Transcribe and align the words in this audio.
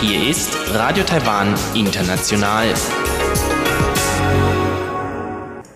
Hier 0.00 0.30
ist 0.30 0.56
Radio 0.72 1.04
Taiwan 1.04 1.54
International. 1.74 2.72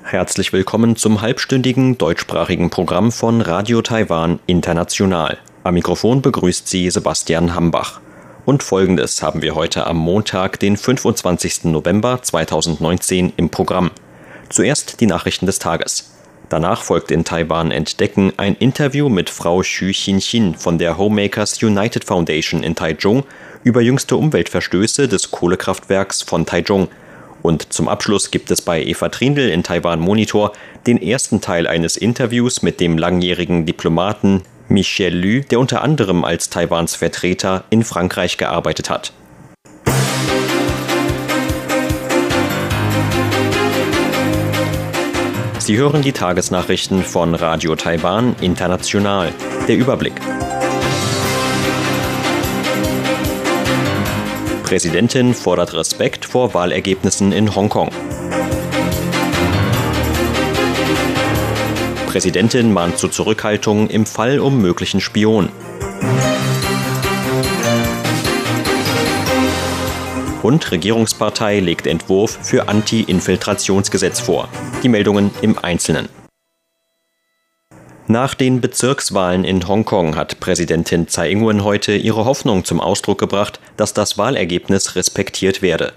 Herzlich 0.02 0.54
willkommen 0.54 0.96
zum 0.96 1.20
halbstündigen 1.20 1.98
deutschsprachigen 1.98 2.70
Programm 2.70 3.12
von 3.12 3.42
Radio 3.42 3.82
Taiwan 3.82 4.38
International. 4.46 5.36
Am 5.64 5.74
Mikrofon 5.74 6.22
begrüßt 6.22 6.68
Sie 6.68 6.88
Sebastian 6.90 7.54
Hambach. 7.54 8.00
Und 8.46 8.62
folgendes 8.62 9.20
haben 9.22 9.42
wir 9.42 9.54
heute 9.54 9.86
am 9.86 9.98
Montag, 9.98 10.58
den 10.58 10.78
25. 10.78 11.64
November 11.64 12.22
2019 12.22 13.34
im 13.36 13.50
Programm. 13.50 13.90
Zuerst 14.48 15.02
die 15.02 15.06
Nachrichten 15.06 15.44
des 15.44 15.58
Tages. 15.58 16.17
Danach 16.48 16.82
folgt 16.82 17.10
in 17.10 17.24
Taiwan 17.24 17.70
Entdecken 17.70 18.32
ein 18.38 18.54
Interview 18.54 19.10
mit 19.10 19.28
Frau 19.28 19.60
Xu 19.60 19.90
Xinxin 19.92 20.54
von 20.54 20.78
der 20.78 20.96
Homemakers 20.96 21.62
United 21.62 22.04
Foundation 22.04 22.62
in 22.62 22.74
Taichung 22.74 23.24
über 23.64 23.82
jüngste 23.82 24.16
Umweltverstöße 24.16 25.08
des 25.08 25.30
Kohlekraftwerks 25.30 26.22
von 26.22 26.46
Taichung. 26.46 26.88
Und 27.42 27.72
zum 27.72 27.86
Abschluss 27.86 28.30
gibt 28.30 28.50
es 28.50 28.62
bei 28.62 28.82
Eva 28.82 29.10
Trindl 29.10 29.50
in 29.50 29.62
Taiwan 29.62 30.00
Monitor 30.00 30.52
den 30.86 31.00
ersten 31.00 31.42
Teil 31.42 31.66
eines 31.66 31.98
Interviews 31.98 32.62
mit 32.62 32.80
dem 32.80 32.96
langjährigen 32.96 33.66
Diplomaten 33.66 34.42
Michel 34.68 35.14
Lü, 35.14 35.42
der 35.42 35.60
unter 35.60 35.82
anderem 35.82 36.24
als 36.24 36.48
Taiwans 36.48 36.94
Vertreter 36.94 37.64
in 37.68 37.84
Frankreich 37.84 38.38
gearbeitet 38.38 38.88
hat. 38.88 39.12
Sie 45.68 45.76
hören 45.76 46.00
die 46.00 46.12
Tagesnachrichten 46.12 47.02
von 47.02 47.34
Radio 47.34 47.76
Taiwan 47.76 48.34
International. 48.40 49.34
Der 49.68 49.76
Überblick. 49.76 50.14
Präsidentin 54.62 55.34
fordert 55.34 55.74
Respekt 55.74 56.24
vor 56.24 56.54
Wahlergebnissen 56.54 57.32
in 57.32 57.54
Hongkong. 57.54 57.90
Präsidentin 62.06 62.72
mahnt 62.72 62.96
zur 62.96 63.12
Zurückhaltung 63.12 63.90
im 63.90 64.06
Fall 64.06 64.40
um 64.40 64.62
möglichen 64.62 65.02
Spion. 65.02 65.50
Und 70.48 70.72
Regierungspartei 70.72 71.60
legt 71.60 71.86
Entwurf 71.86 72.38
für 72.40 72.70
Anti-Infiltrationsgesetz 72.70 74.18
vor. 74.18 74.48
Die 74.82 74.88
Meldungen 74.88 75.30
im 75.42 75.58
Einzelnen. 75.58 76.08
Nach 78.06 78.32
den 78.32 78.62
Bezirkswahlen 78.62 79.44
in 79.44 79.68
Hongkong 79.68 80.16
hat 80.16 80.40
Präsidentin 80.40 81.06
Tsai 81.06 81.32
Ing-wen 81.32 81.64
heute 81.64 81.92
ihre 81.92 82.24
Hoffnung 82.24 82.64
zum 82.64 82.80
Ausdruck 82.80 83.18
gebracht, 83.18 83.60
dass 83.76 83.92
das 83.92 84.16
Wahlergebnis 84.16 84.96
respektiert 84.96 85.60
werde. 85.60 85.92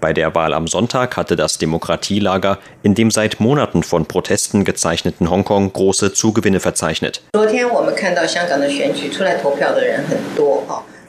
Bei 0.00 0.12
der 0.12 0.34
Wahl 0.34 0.52
am 0.52 0.66
Sonntag 0.66 1.16
hatte 1.16 1.36
das 1.36 1.58
Demokratielager 1.58 2.58
in 2.82 2.96
dem 2.96 3.12
seit 3.12 3.38
Monaten 3.38 3.84
von 3.84 4.06
Protesten 4.06 4.64
gezeichneten 4.64 5.30
Hongkong 5.30 5.72
große 5.72 6.12
Zugewinne 6.12 6.58
verzeichnet. 6.58 7.22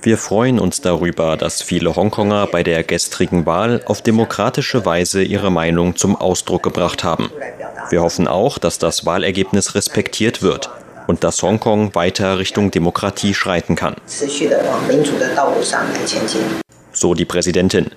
Wir 0.05 0.17
freuen 0.17 0.59
uns 0.59 0.81
darüber, 0.81 1.37
dass 1.37 1.61
viele 1.61 1.95
Hongkonger 1.95 2.47
bei 2.47 2.61
der 2.61 2.83
gestrigen 2.83 3.45
Wahl 3.45 3.79
auf 3.85 4.01
demokratische 4.01 4.85
Weise 4.85 5.23
ihre 5.23 5.49
Meinung 5.49 5.95
zum 5.95 6.17
Ausdruck 6.17 6.61
gebracht 6.61 7.05
haben. 7.05 7.31
Wir 7.89 8.01
hoffen 8.01 8.27
auch, 8.27 8.57
dass 8.57 8.79
das 8.79 9.05
Wahlergebnis 9.05 9.75
respektiert 9.75 10.41
wird 10.41 10.69
und 11.07 11.23
dass 11.23 11.41
Hongkong 11.41 11.95
weiter 11.95 12.37
Richtung 12.37 12.69
Demokratie 12.69 13.33
schreiten 13.33 13.77
kann. 13.77 13.95
So 16.91 17.13
die 17.13 17.25
Präsidentin. 17.25 17.91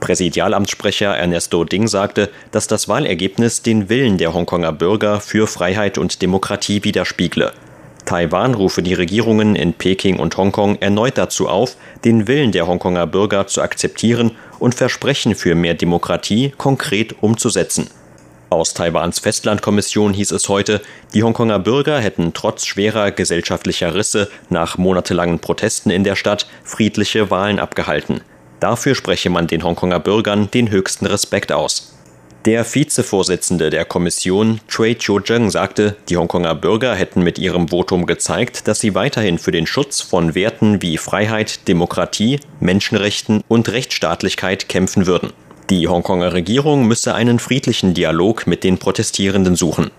Präsidialamtssprecher 0.00 1.14
Ernesto 1.14 1.64
Ding 1.64 1.88
sagte, 1.88 2.30
dass 2.52 2.68
das 2.68 2.88
Wahlergebnis 2.88 3.60
den 3.60 3.90
Willen 3.90 4.16
der 4.16 4.32
Hongkonger 4.32 4.72
Bürger 4.72 5.20
für 5.20 5.46
Freiheit 5.46 5.98
und 5.98 6.22
Demokratie 6.22 6.84
widerspiegle. 6.84 7.52
Taiwan 8.10 8.54
rufe 8.54 8.82
die 8.82 8.94
Regierungen 8.94 9.54
in 9.54 9.72
Peking 9.72 10.18
und 10.18 10.36
Hongkong 10.36 10.78
erneut 10.80 11.16
dazu 11.16 11.48
auf, 11.48 11.76
den 12.04 12.26
Willen 12.26 12.50
der 12.50 12.66
Hongkonger 12.66 13.06
Bürger 13.06 13.46
zu 13.46 13.62
akzeptieren 13.62 14.32
und 14.58 14.74
Versprechen 14.74 15.36
für 15.36 15.54
mehr 15.54 15.74
Demokratie 15.74 16.52
konkret 16.58 17.22
umzusetzen. 17.22 17.88
Aus 18.48 18.74
Taiwans 18.74 19.20
Festlandkommission 19.20 20.12
hieß 20.12 20.32
es 20.32 20.48
heute, 20.48 20.80
die 21.14 21.22
Hongkonger 21.22 21.60
Bürger 21.60 22.00
hätten 22.00 22.32
trotz 22.34 22.66
schwerer 22.66 23.12
gesellschaftlicher 23.12 23.94
Risse 23.94 24.28
nach 24.48 24.76
monatelangen 24.76 25.38
Protesten 25.38 25.90
in 25.90 26.02
der 26.02 26.16
Stadt 26.16 26.48
friedliche 26.64 27.30
Wahlen 27.30 27.60
abgehalten. 27.60 28.22
Dafür 28.58 28.96
spreche 28.96 29.30
man 29.30 29.46
den 29.46 29.62
Hongkonger 29.62 30.00
Bürgern 30.00 30.50
den 30.50 30.72
höchsten 30.72 31.06
Respekt 31.06 31.52
aus. 31.52 31.99
Der 32.46 32.64
Vizevorsitzende 32.64 33.68
der 33.68 33.84
Kommission, 33.84 34.62
Choi 34.66 34.94
Cho-jung, 34.94 35.50
sagte, 35.50 35.96
die 36.08 36.16
Hongkonger 36.16 36.54
Bürger 36.54 36.94
hätten 36.94 37.22
mit 37.22 37.38
ihrem 37.38 37.68
Votum 37.68 38.06
gezeigt, 38.06 38.66
dass 38.66 38.80
sie 38.80 38.94
weiterhin 38.94 39.38
für 39.38 39.50
den 39.50 39.66
Schutz 39.66 40.00
von 40.00 40.34
Werten 40.34 40.80
wie 40.80 40.96
Freiheit, 40.96 41.68
Demokratie, 41.68 42.40
Menschenrechten 42.58 43.44
und 43.46 43.68
Rechtsstaatlichkeit 43.68 44.70
kämpfen 44.70 45.06
würden. 45.06 45.34
Die 45.68 45.86
Hongkonger 45.86 46.32
Regierung 46.32 46.88
müsse 46.88 47.14
einen 47.14 47.40
friedlichen 47.40 47.92
Dialog 47.92 48.46
mit 48.46 48.64
den 48.64 48.78
Protestierenden 48.78 49.54
suchen. 49.54 49.90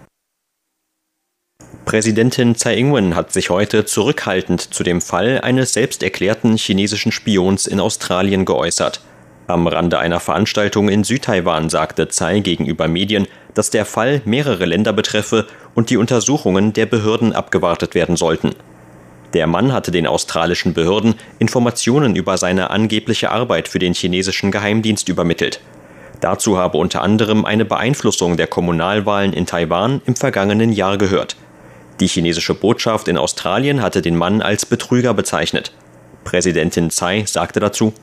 Präsidentin 1.86 2.56
Tsai 2.56 2.76
Ing-wen 2.76 3.16
hat 3.16 3.32
sich 3.34 3.52
heute 3.52 3.86
zurückhaltend 3.86 4.62
zu 4.74 4.84
dem 4.84 5.02
Fall 5.02 5.42
eines 5.42 5.74
selbsterklärten 5.74 6.58
chinesischen 6.58 7.12
Spions 7.12 7.68
in 7.68 7.80
Australien 7.80 8.46
geäußert. 8.46 9.02
Am 9.52 9.68
Rande 9.68 10.00
einer 10.00 10.22
Veranstaltung 10.22 10.88
in 10.88 11.04
Südtaiwan 11.04 11.70
sagte 11.70 12.08
Tsai 12.08 12.40
gegenüber 12.40 12.88
Medien, 12.88 13.28
dass 13.54 13.70
der 13.70 13.84
Fall 13.84 14.22
mehrere 14.24 14.64
Länder 14.64 14.94
betreffe 14.94 15.46
und 15.76 15.90
die 15.90 15.98
Untersuchungen 15.98 16.72
der 16.72 16.86
Behörden 16.86 17.34
abgewartet 17.34 17.94
werden 17.94 18.16
sollten. 18.16 18.52
Der 19.34 19.48
Mann 19.48 19.74
hatte 19.74 19.92
den 19.92 20.08
australischen 20.08 20.74
Behörden 20.74 21.16
Informationen 21.38 22.16
über 22.16 22.38
seine 22.38 22.70
angebliche 22.70 23.30
Arbeit 23.30 23.68
für 23.68 23.80
den 23.80 23.94
chinesischen 23.94 24.52
Geheimdienst 24.52 25.10
übermittelt. 25.10 25.60
Dazu 26.22 26.58
habe 26.58 26.78
unter 26.78 27.02
anderem 27.02 27.44
eine 27.44 27.66
Beeinflussung 27.66 28.38
der 28.38 28.48
Kommunalwahlen 28.48 29.34
in 29.34 29.46
Taiwan 29.46 30.02
im 30.06 30.16
vergangenen 30.16 30.72
Jahr 30.72 30.98
gehört. 30.98 31.36
Die 32.00 32.08
chinesische 32.08 32.54
Botschaft 32.54 33.10
in 33.10 33.18
Australien 33.18 33.82
hatte 33.82 34.02
den 34.02 34.16
Mann 34.16 34.42
als 34.42 34.66
Betrüger 34.66 35.14
bezeichnet. 35.14 35.74
Präsidentin 36.24 36.90
Tsai 36.90 37.26
sagte 37.26 37.60
dazu, 37.60 37.94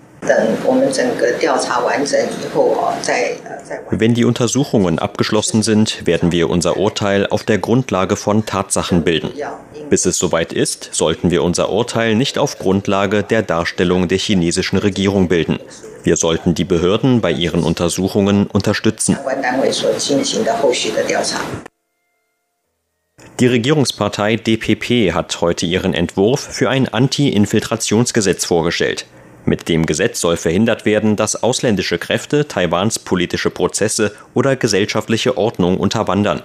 wenn 3.90 4.14
die 4.14 4.24
Untersuchungen 4.24 4.98
abgeschlossen 4.98 5.62
sind, 5.62 6.06
werden 6.06 6.32
wir 6.32 6.50
unser 6.50 6.76
Urteil 6.76 7.26
auf 7.26 7.44
der 7.44 7.58
Grundlage 7.58 8.16
von 8.16 8.44
Tatsachen 8.46 9.04
bilden. 9.04 9.30
Bis 9.90 10.06
es 10.06 10.18
soweit 10.18 10.52
ist, 10.52 10.90
sollten 10.92 11.30
wir 11.30 11.42
unser 11.42 11.70
Urteil 11.70 12.14
nicht 12.14 12.38
auf 12.38 12.58
Grundlage 12.58 13.22
der 13.22 13.42
Darstellung 13.42 14.08
der 14.08 14.18
chinesischen 14.18 14.78
Regierung 14.78 15.28
bilden. 15.28 15.58
Wir 16.02 16.16
sollten 16.16 16.54
die 16.54 16.64
Behörden 16.64 17.20
bei 17.20 17.32
ihren 17.32 17.62
Untersuchungen 17.62 18.46
unterstützen. 18.46 19.16
Die 23.40 23.46
Regierungspartei 23.46 24.36
DPP 24.36 25.14
hat 25.14 25.40
heute 25.40 25.64
ihren 25.64 25.94
Entwurf 25.94 26.40
für 26.40 26.68
ein 26.70 26.88
Anti-Infiltrationsgesetz 26.88 28.44
vorgestellt. 28.44 29.06
Mit 29.48 29.70
dem 29.70 29.86
Gesetz 29.86 30.20
soll 30.20 30.36
verhindert 30.36 30.84
werden, 30.84 31.16
dass 31.16 31.42
ausländische 31.42 31.96
Kräfte 31.96 32.46
Taiwans 32.48 32.98
politische 32.98 33.48
Prozesse 33.48 34.14
oder 34.34 34.56
gesellschaftliche 34.56 35.38
Ordnung 35.38 35.78
unterwandern. 35.78 36.42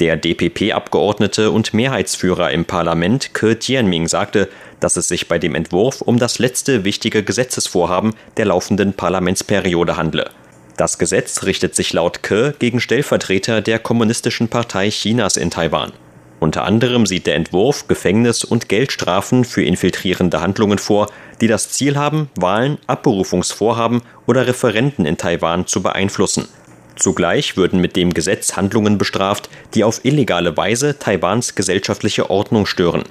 Der 0.00 0.18
DPP-Abgeordnete 0.18 1.50
und 1.50 1.72
Mehrheitsführer 1.72 2.50
im 2.50 2.66
Parlament 2.66 3.32
Ke 3.32 3.56
Jianming 3.58 4.06
sagte, 4.06 4.50
dass 4.80 4.98
es 4.98 5.08
sich 5.08 5.28
bei 5.28 5.38
dem 5.38 5.54
Entwurf 5.54 6.02
um 6.02 6.18
das 6.18 6.38
letzte 6.38 6.84
wichtige 6.84 7.22
Gesetzesvorhaben 7.22 8.12
der 8.36 8.44
laufenden 8.44 8.92
Parlamentsperiode 8.92 9.96
handle. 9.96 10.28
Das 10.76 10.98
Gesetz 10.98 11.44
richtet 11.44 11.74
sich 11.74 11.94
laut 11.94 12.22
Ke 12.22 12.54
gegen 12.58 12.80
Stellvertreter 12.80 13.62
der 13.62 13.78
Kommunistischen 13.78 14.48
Partei 14.48 14.90
Chinas 14.90 15.38
in 15.38 15.50
Taiwan. 15.50 15.94
Unter 16.38 16.64
anderem 16.64 17.06
sieht 17.06 17.26
der 17.26 17.36
Entwurf 17.36 17.88
Gefängnis- 17.88 18.44
und 18.44 18.68
Geldstrafen 18.68 19.44
für 19.44 19.62
infiltrierende 19.62 20.42
Handlungen 20.42 20.78
vor, 20.78 21.08
die 21.40 21.48
das 21.48 21.70
Ziel 21.70 21.96
haben, 21.96 22.30
Wahlen, 22.36 22.78
Abberufungsvorhaben 22.86 24.02
oder 24.26 24.46
Referenten 24.46 25.04
in 25.06 25.16
Taiwan 25.16 25.66
zu 25.66 25.82
beeinflussen. 25.82 26.48
Zugleich 26.96 27.56
würden 27.56 27.80
mit 27.80 27.94
dem 27.94 28.14
Gesetz 28.14 28.56
Handlungen 28.56 28.96
bestraft, 28.96 29.50
die 29.74 29.84
auf 29.84 30.04
illegale 30.04 30.56
Weise 30.56 30.98
Taiwans 30.98 31.54
gesellschaftliche 31.54 32.30
Ordnung 32.30 32.64
stören. 32.64 33.04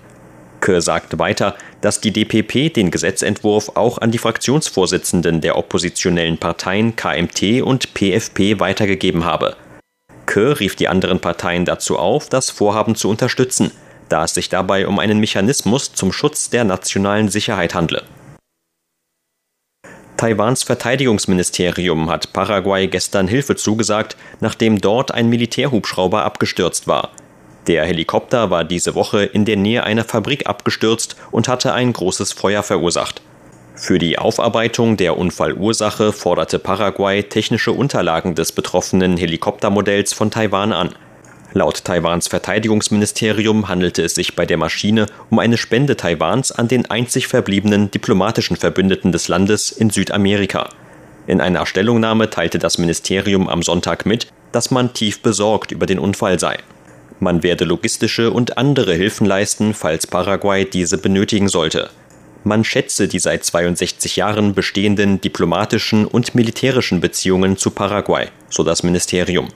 Ke 0.60 0.82
sagte 0.82 1.20
weiter, 1.20 1.56
dass 1.82 2.02
die 2.02 2.12
DPP 2.12 2.74
den 2.74 2.90
Gesetzentwurf 2.90 3.74
auch 3.76 4.00
an 4.00 4.10
die 4.10 4.18
Fraktionsvorsitzenden 4.18 5.42
der 5.42 5.58
oppositionellen 5.58 6.40
Parteien 6.40 6.96
KMT 6.96 7.62
und 7.62 7.94
PFP 7.94 8.60
weitergegeben 8.60 9.26
habe. 9.26 9.56
Ke 10.26 10.60
rief 10.60 10.76
die 10.76 10.88
anderen 10.88 11.20
Parteien 11.20 11.66
dazu 11.66 12.00
auf, 12.00 12.30
das 12.30 12.50
Vorhaben 12.50 12.96
zu 12.96 13.10
unterstützen, 13.10 13.72
da 14.10 14.24
es 14.24 14.34
sich 14.34 14.50
dabei 14.50 14.88
um 14.88 14.98
einen 14.98 15.20
Mechanismus 15.20 15.94
zum 15.94 16.12
Schutz 16.12 16.50
der 16.50 16.64
nationalen 16.64 17.30
Sicherheit 17.30 17.76
handle. 17.76 18.02
Taiwans 20.18 20.64
Verteidigungsministerium 20.64 22.10
hat 22.10 22.32
Paraguay 22.32 22.88
gestern 22.88 23.28
Hilfe 23.28 23.58
zugesagt, 23.58 24.16
nachdem 24.40 24.80
dort 24.80 25.14
ein 25.14 25.28
Militärhubschrauber 25.28 26.24
abgestürzt 26.24 26.88
war. 26.88 27.12
Der 27.68 27.86
Helikopter 27.86 28.50
war 28.50 28.64
diese 28.64 28.96
Woche 28.96 29.26
in 29.26 29.44
der 29.44 29.58
Nähe 29.58 29.84
einer 29.84 30.06
Fabrik 30.06 30.48
abgestürzt 30.48 31.18
und 31.32 31.50
hatte 31.50 31.74
ein 31.74 31.92
großes 31.92 32.32
Feuer 32.32 32.64
verursacht. 32.64 33.22
Für 33.76 34.00
die 34.00 34.18
Aufarbeitung 34.18 34.96
der 34.96 35.18
Unfallursache 35.18 36.14
forderte 36.14 36.60
Paraguay 36.60 37.24
technische 37.24 37.74
Unterlagen 37.74 38.36
des 38.36 38.54
betroffenen 38.54 39.18
Helikoptermodells 39.18 40.14
von 40.14 40.32
Taiwan 40.32 40.72
an. 40.72 40.96
Laut 41.58 41.86
Taiwans 41.86 42.28
Verteidigungsministerium 42.28 43.70
handelte 43.70 44.04
es 44.04 44.14
sich 44.14 44.36
bei 44.36 44.46
der 44.46 44.58
Maschine 44.58 45.06
um 45.30 45.40
eine 45.40 45.56
Spende 45.56 45.96
Taiwans 45.96 46.52
an 46.52 46.68
den 46.68 46.92
einzig 46.92 47.28
verbliebenen 47.28 47.90
diplomatischen 47.90 48.58
Verbündeten 48.58 49.14
des 49.14 49.30
Landes 49.30 49.72
in 49.72 49.90
Südamerika. 49.90 50.68
In 51.28 51.40
einer 51.40 51.66
Stellungnahme 51.66 52.30
teilte 52.30 52.60
das 52.60 52.78
Ministerium 52.78 53.48
am 53.48 53.64
Sonntag 53.64 54.06
mit, 54.06 54.28
dass 54.52 54.70
man 54.70 54.92
tief 54.94 55.22
besorgt 55.22 55.72
über 55.72 55.86
den 55.86 55.98
Unfall 55.98 56.42
sei. 56.42 56.58
Man 57.22 57.42
werde 57.42 57.64
logistische 57.64 58.32
und 58.32 58.58
andere 58.58 58.94
Hilfen 58.94 59.26
leisten, 59.26 59.74
falls 59.74 60.08
Paraguay 60.08 60.66
diese 60.66 60.98
benötigen 60.98 61.48
sollte. 61.48 61.90
Man 62.44 62.66
schätze 62.66 63.08
die 63.08 63.20
seit 63.20 63.46
62 63.46 64.18
Jahren 64.18 64.56
bestehenden 64.56 65.22
diplomatischen 65.22 66.06
und 66.06 66.36
militärischen 66.36 67.00
Beziehungen 67.00 67.56
zu 67.56 67.72
Paraguay, 67.72 68.28
so 68.50 68.66
das 68.66 68.84
Ministerium. 68.84 69.48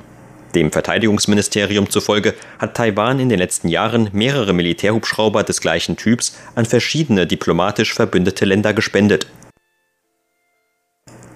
Dem 0.55 0.71
Verteidigungsministerium 0.71 1.89
zufolge 1.89 2.33
hat 2.57 2.75
Taiwan 2.75 3.19
in 3.19 3.29
den 3.29 3.37
letzten 3.37 3.67
Jahren 3.67 4.09
mehrere 4.13 4.53
Militärhubschrauber 4.53 5.43
des 5.43 5.61
gleichen 5.61 5.95
Typs 5.95 6.37
an 6.55 6.65
verschiedene 6.65 7.27
diplomatisch 7.27 7.93
verbündete 7.93 8.45
Länder 8.45 8.73
gespendet. 8.73 9.27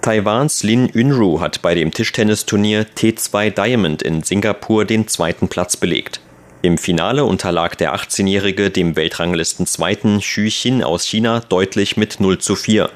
Taiwans 0.02 0.62
Lin 0.64 0.90
Yunru 0.92 1.40
hat 1.40 1.62
bei 1.62 1.74
dem 1.74 1.92
Tischtennisturnier 1.92 2.86
T2 2.94 3.50
Diamond 3.50 4.02
in 4.02 4.22
Singapur 4.22 4.84
den 4.84 5.08
zweiten 5.08 5.48
Platz 5.48 5.76
belegt. 5.76 6.20
Im 6.60 6.76
Finale 6.76 7.24
unterlag 7.24 7.76
der 7.76 7.94
18-Jährige 7.94 8.70
dem 8.70 8.96
Weltranglisten-Zweiten 8.96 10.20
Xu 10.20 10.48
Xin 10.50 10.82
aus 10.82 11.06
China 11.06 11.40
deutlich 11.40 11.96
mit 11.96 12.20
0 12.20 12.38
zu 12.38 12.56
4. 12.56 12.90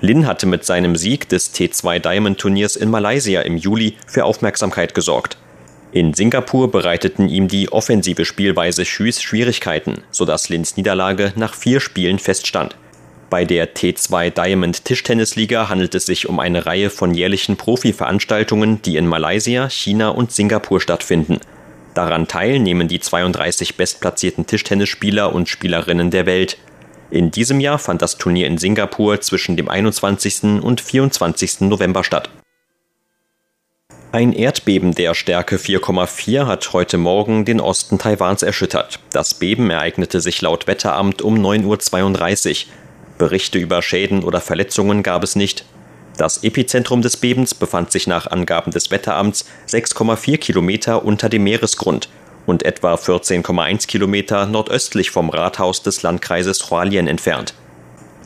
Lin 0.00 0.26
hatte 0.26 0.46
mit 0.46 0.64
seinem 0.64 0.94
Sieg 0.94 1.28
des 1.28 1.54
T2 1.54 1.98
Diamond 1.98 2.38
Turniers 2.38 2.76
in 2.76 2.90
Malaysia 2.90 3.40
im 3.40 3.56
Juli 3.56 3.96
für 4.06 4.24
Aufmerksamkeit 4.24 4.94
gesorgt. 4.94 5.38
In 5.96 6.12
Singapur 6.12 6.70
bereiteten 6.70 7.30
ihm 7.30 7.48
die 7.48 7.72
offensive 7.72 8.26
Spielweise 8.26 8.84
Schüs 8.84 9.22
Schwierigkeiten, 9.22 10.02
sodass 10.10 10.50
Lins 10.50 10.76
Niederlage 10.76 11.32
nach 11.36 11.54
vier 11.54 11.80
Spielen 11.80 12.18
feststand. 12.18 12.76
Bei 13.30 13.46
der 13.46 13.74
T2 13.74 14.28
Diamond 14.28 14.84
Tischtennisliga 14.84 15.70
handelt 15.70 15.94
es 15.94 16.04
sich 16.04 16.28
um 16.28 16.38
eine 16.38 16.66
Reihe 16.66 16.90
von 16.90 17.14
jährlichen 17.14 17.56
Profi-Veranstaltungen, 17.56 18.82
die 18.82 18.98
in 18.98 19.06
Malaysia, 19.06 19.70
China 19.70 20.10
und 20.10 20.32
Singapur 20.32 20.82
stattfinden. 20.82 21.40
Daran 21.94 22.28
teilnehmen 22.28 22.88
die 22.88 23.00
32 23.00 23.78
bestplatzierten 23.78 24.46
Tischtennisspieler 24.46 25.34
und 25.34 25.48
Spielerinnen 25.48 26.10
der 26.10 26.26
Welt. 26.26 26.58
In 27.10 27.30
diesem 27.30 27.58
Jahr 27.58 27.78
fand 27.78 28.02
das 28.02 28.18
Turnier 28.18 28.48
in 28.48 28.58
Singapur 28.58 29.22
zwischen 29.22 29.56
dem 29.56 29.70
21. 29.70 30.60
und 30.62 30.82
24. 30.82 31.62
November 31.62 32.04
statt. 32.04 32.28
Ein 34.12 34.32
Erdbeben 34.32 34.94
der 34.94 35.14
Stärke 35.14 35.56
4,4 35.56 36.46
hat 36.46 36.72
heute 36.72 36.96
Morgen 36.96 37.44
den 37.44 37.60
Osten 37.60 37.98
Taiwans 37.98 38.42
erschüttert. 38.42 39.00
Das 39.12 39.34
Beben 39.34 39.68
ereignete 39.68 40.20
sich 40.20 40.40
laut 40.40 40.68
Wetteramt 40.68 41.22
um 41.22 41.34
9.32 41.34 42.66
Uhr. 42.66 42.72
Berichte 43.18 43.58
über 43.58 43.82
Schäden 43.82 44.22
oder 44.22 44.40
Verletzungen 44.40 45.02
gab 45.02 45.24
es 45.24 45.34
nicht. 45.34 45.64
Das 46.16 46.44
Epizentrum 46.44 47.02
des 47.02 47.16
Bebens 47.16 47.52
befand 47.52 47.90
sich 47.90 48.06
nach 48.06 48.28
Angaben 48.28 48.70
des 48.70 48.90
Wetteramts 48.90 49.44
6,4 49.68 50.38
Kilometer 50.38 51.04
unter 51.04 51.28
dem 51.28 51.42
Meeresgrund 51.42 52.08
und 52.46 52.64
etwa 52.64 52.94
14,1 52.94 53.86
Kilometer 53.86 54.46
nordöstlich 54.46 55.10
vom 55.10 55.30
Rathaus 55.30 55.82
des 55.82 56.02
Landkreises 56.02 56.70
Hualien 56.70 57.08
entfernt. 57.08 57.54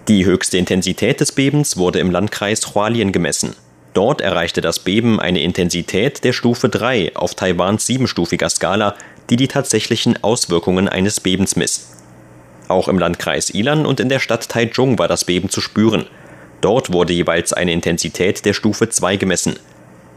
Die 0.08 0.26
höchste 0.26 0.58
Intensität 0.58 1.20
des 1.20 1.32
Bebens 1.32 1.78
wurde 1.78 2.00
im 2.00 2.10
Landkreis 2.10 2.74
Hualien 2.74 3.12
gemessen. 3.12 3.56
Dort 3.92 4.20
erreichte 4.20 4.60
das 4.60 4.78
Beben 4.78 5.18
eine 5.18 5.40
Intensität 5.40 6.22
der 6.22 6.32
Stufe 6.32 6.68
3 6.68 7.16
auf 7.16 7.34
Taiwans 7.34 7.86
siebenstufiger 7.86 8.48
Skala, 8.48 8.94
die 9.30 9.36
die 9.36 9.48
tatsächlichen 9.48 10.22
Auswirkungen 10.22 10.88
eines 10.88 11.20
Bebens 11.20 11.56
misst. 11.56 11.96
Auch 12.68 12.86
im 12.86 12.98
Landkreis 12.98 13.50
Ilan 13.50 13.86
und 13.86 13.98
in 13.98 14.08
der 14.08 14.20
Stadt 14.20 14.48
Taichung 14.48 14.98
war 14.98 15.08
das 15.08 15.24
Beben 15.24 15.48
zu 15.48 15.60
spüren. 15.60 16.06
Dort 16.60 16.92
wurde 16.92 17.12
jeweils 17.12 17.52
eine 17.52 17.72
Intensität 17.72 18.44
der 18.44 18.52
Stufe 18.52 18.88
2 18.88 19.16
gemessen. 19.16 19.58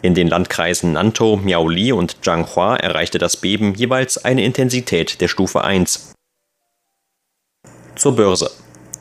In 0.04 0.14
den 0.14 0.28
Landkreisen 0.28 0.94
Nantou, 0.94 1.38
Miaoli 1.38 1.94
und 1.94 2.24
Zhanghua 2.24 2.75
erreichte 2.75 3.18
das 3.18 3.38
Beben 3.38 3.74
jeweils 3.74 4.24
eine 4.24 4.44
Intensität 4.44 5.22
der 5.22 5.30
Stufe 5.30 5.64
1. 5.64 6.14
Zur 7.96 8.16
Börse. 8.16 8.52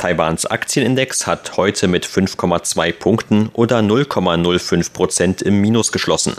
Taiwans 0.02 0.46
Aktienindex 0.46 1.28
hat 1.28 1.56
heute 1.56 1.86
mit 1.86 2.04
5,2 2.04 2.92
Punkten 2.92 3.50
oder 3.52 3.78
0,05 3.78 4.92
Prozent 4.92 5.42
im 5.42 5.60
Minus 5.60 5.92
geschlossen. 5.92 6.34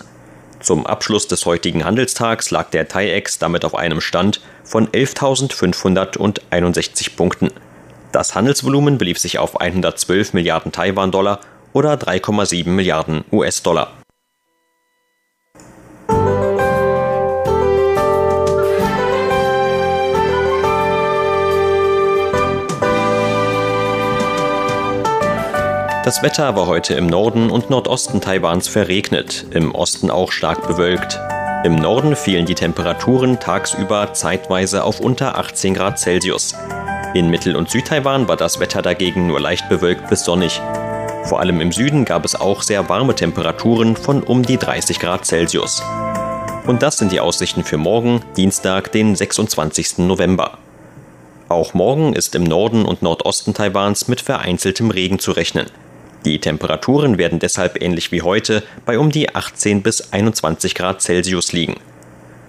Zum 0.60 0.86
Abschluss 0.86 1.30
des 1.30 1.46
heutigen 1.46 1.86
Handelstags 1.86 2.52
lag 2.52 2.72
der 2.72 2.90
TAIEX 2.90 3.40
damit 3.40 3.64
auf 3.64 3.76
einem 3.76 4.02
Stand 4.02 4.42
von 4.66 4.90
11.561 4.90 7.16
Punkten. 7.16 7.52
Das 8.12 8.36
Handelsvolumen 8.36 8.98
belief 8.98 9.18
sich 9.18 9.40
auf 9.40 9.62
112 9.62 10.34
Milliarden 10.34 10.74
Taiwan-Dollar 10.74 11.40
oder 11.72 11.94
3,7 11.94 12.68
Milliarden 12.68 13.24
US-Dollar. 13.32 13.94
Das 26.04 26.22
Wetter 26.22 26.54
war 26.58 26.68
heute 26.68 26.96
im 26.96 27.08
Norden 27.08 27.50
und 27.50 27.70
Nordosten 27.70 28.20
Taiwans 28.20 28.68
verregnet, 28.68 29.46
im 29.52 29.74
Osten 29.74 30.12
auch 30.12 30.34
stark 30.34 30.68
bewölkt. 30.68 31.18
Im 31.64 31.76
Norden 31.76 32.18
fielen 32.18 32.46
die 32.46 32.56
Temperaturen 32.56 33.40
tagsüber 33.40 34.12
zeitweise 34.12 34.84
auf 34.84 35.00
unter 35.00 35.38
18 35.38 35.74
Grad 35.74 35.98
Celsius. 35.98 36.56
In 37.14 37.30
Mittel- 37.30 37.56
und 37.56 37.70
Südtaiwan 37.70 38.28
war 38.28 38.36
das 38.36 38.60
Wetter 38.60 38.82
dagegen 38.82 39.28
nur 39.28 39.40
leicht 39.40 39.70
bewölkt 39.70 40.10
bis 40.10 40.26
sonnig. 40.26 40.62
Vor 41.24 41.40
allem 41.40 41.62
im 41.62 41.72
Süden 41.72 42.04
gab 42.04 42.26
es 42.26 42.36
auch 42.36 42.64
sehr 42.64 42.90
warme 42.90 43.16
Temperaturen 43.16 43.96
von 43.96 44.24
um 44.24 44.44
die 44.44 44.58
30 44.58 45.00
Grad 45.00 45.26
Celsius. 45.26 45.82
Und 46.68 46.84
das 46.84 46.98
sind 46.98 47.14
die 47.14 47.22
Aussichten 47.22 47.64
für 47.64 47.78
morgen, 47.78 48.20
Dienstag, 48.36 48.92
den 48.92 49.16
26. 49.16 50.00
November. 50.00 50.58
Auch 51.48 51.74
morgen 51.74 52.12
ist 52.12 52.36
im 52.36 52.44
Norden 52.44 52.84
und 52.84 53.02
Nordosten 53.04 53.54
Taiwans 53.54 54.10
mit 54.10 54.20
vereinzeltem 54.20 54.92
Regen 54.92 55.20
zu 55.20 55.32
rechnen. 55.32 55.68
Die 56.26 56.40
Temperaturen 56.40 57.18
werden 57.18 57.40
deshalb 57.40 57.82
ähnlich 57.82 58.12
wie 58.12 58.22
heute 58.22 58.64
bei 58.86 58.98
um 58.98 59.12
die 59.12 59.36
18 59.36 59.82
bis 59.82 60.14
21 60.14 60.74
Grad 60.74 61.02
Celsius 61.02 61.52
liegen. 61.52 61.76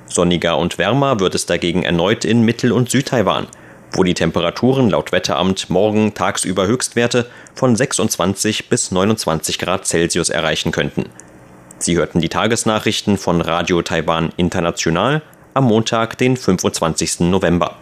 Sonniger 0.07 0.59
und 0.59 0.78
wärmer 0.78 1.19
wird 1.19 1.35
es 1.35 1.47
dagegen 1.47 1.83
erneut 1.83 2.25
in 2.25 2.43
Mittel- 2.43 2.73
und 2.73 2.88
Südtaiwan, 2.88 3.49
wo 3.93 4.04
die 4.04 4.14
Temperaturen 4.14 4.90
laut 4.90 5.11
Wetteramt 5.11 5.71
morgen 5.71 6.14
tagsüber 6.14 6.66
Höchstwerte 6.66 7.26
von 7.54 7.75
26 7.75 8.69
bis 8.69 8.93
29 8.93 9.59
Grad 9.59 9.87
Celsius 9.87 10.28
erreichen 10.28 10.71
könnten. 10.71 11.07
Sie 11.78 11.97
hörten 11.97 12.21
die 12.21 12.28
Tagesnachrichten 12.28 13.19
von 13.19 13.40
Radio 13.40 13.83
Taiwan 13.83 14.33
International 14.37 15.23
am 15.52 15.64
Montag, 15.64 16.16
den 16.19 16.37
25. 16.37 17.21
November. 17.21 17.76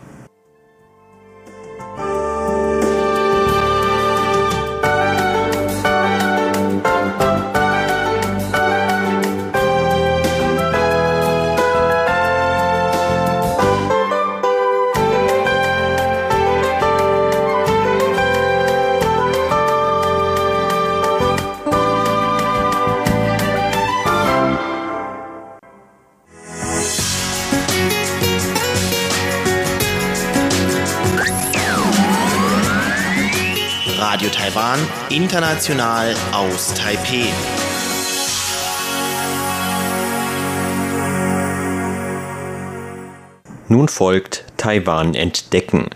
International 35.13 36.15
aus 36.33 36.73
Taipeh. 36.73 37.27
Nun 43.69 43.89
folgt 43.89 44.45
Taiwan 44.57 45.15
entdecken. 45.15 45.89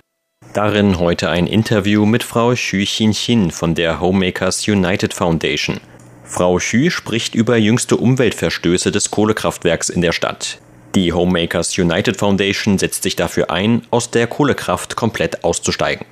Darin 0.53 0.99
heute 0.99 1.31
ein 1.31 1.47
Interview 1.47 2.05
mit 2.05 2.25
Frau 2.25 2.53
Xu 2.53 2.85
Xin 2.85 3.51
von 3.51 3.75
der 3.75 4.01
Homemakers 4.01 4.69
United 4.69 5.15
Foundation. 5.15 5.81
Frau 6.25 6.57
Xu 6.57 6.91
spricht 6.91 7.35
über 7.35 7.57
jüngste 7.57 7.97
Umweltverstöße 7.97 8.93
des 8.93 9.11
Kohlekraftwerks 9.11 9.89
in 9.89 10.03
der 10.03 10.13
Stadt. 10.13 10.59
Die 10.95 11.13
Homemakers 11.13 11.79
United 11.79 12.19
Foundation 12.19 12.79
setzt 12.79 13.03
sich 13.03 13.17
dafür 13.17 13.51
ein, 13.51 13.83
aus 13.91 14.11
der 14.11 14.27
Kohlekraft 14.27 14.97
komplett 14.97 15.43
auszusteigen. 15.43 16.07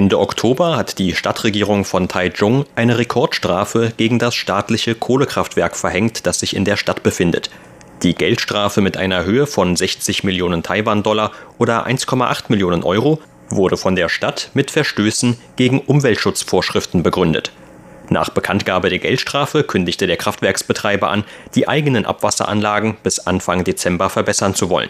Ende 0.00 0.18
Oktober 0.18 0.78
hat 0.78 0.98
die 0.98 1.14
Stadtregierung 1.14 1.84
von 1.84 2.08
Taichung 2.08 2.64
eine 2.74 2.96
Rekordstrafe 2.96 3.92
gegen 3.98 4.18
das 4.18 4.34
staatliche 4.34 4.94
Kohlekraftwerk 4.94 5.76
verhängt, 5.76 6.24
das 6.26 6.40
sich 6.40 6.56
in 6.56 6.64
der 6.64 6.78
Stadt 6.78 7.02
befindet. 7.02 7.50
Die 8.02 8.14
Geldstrafe 8.14 8.80
mit 8.80 8.96
einer 8.96 9.26
Höhe 9.26 9.46
von 9.46 9.76
60 9.76 10.24
Millionen 10.24 10.62
Taiwan-Dollar 10.62 11.32
oder 11.58 11.86
1,8 11.86 12.44
Millionen 12.48 12.82
Euro 12.82 13.20
wurde 13.50 13.76
von 13.76 13.94
der 13.94 14.08
Stadt 14.08 14.50
mit 14.54 14.70
Verstößen 14.70 15.36
gegen 15.56 15.80
Umweltschutzvorschriften 15.80 17.02
begründet. 17.02 17.52
Nach 18.08 18.30
Bekanntgabe 18.30 18.88
der 18.88 19.00
Geldstrafe 19.00 19.64
kündigte 19.64 20.06
der 20.06 20.16
Kraftwerksbetreiber 20.16 21.10
an, 21.10 21.24
die 21.54 21.68
eigenen 21.68 22.06
Abwasseranlagen 22.06 22.96
bis 23.02 23.18
Anfang 23.18 23.64
Dezember 23.64 24.08
verbessern 24.08 24.54
zu 24.54 24.70
wollen. 24.70 24.88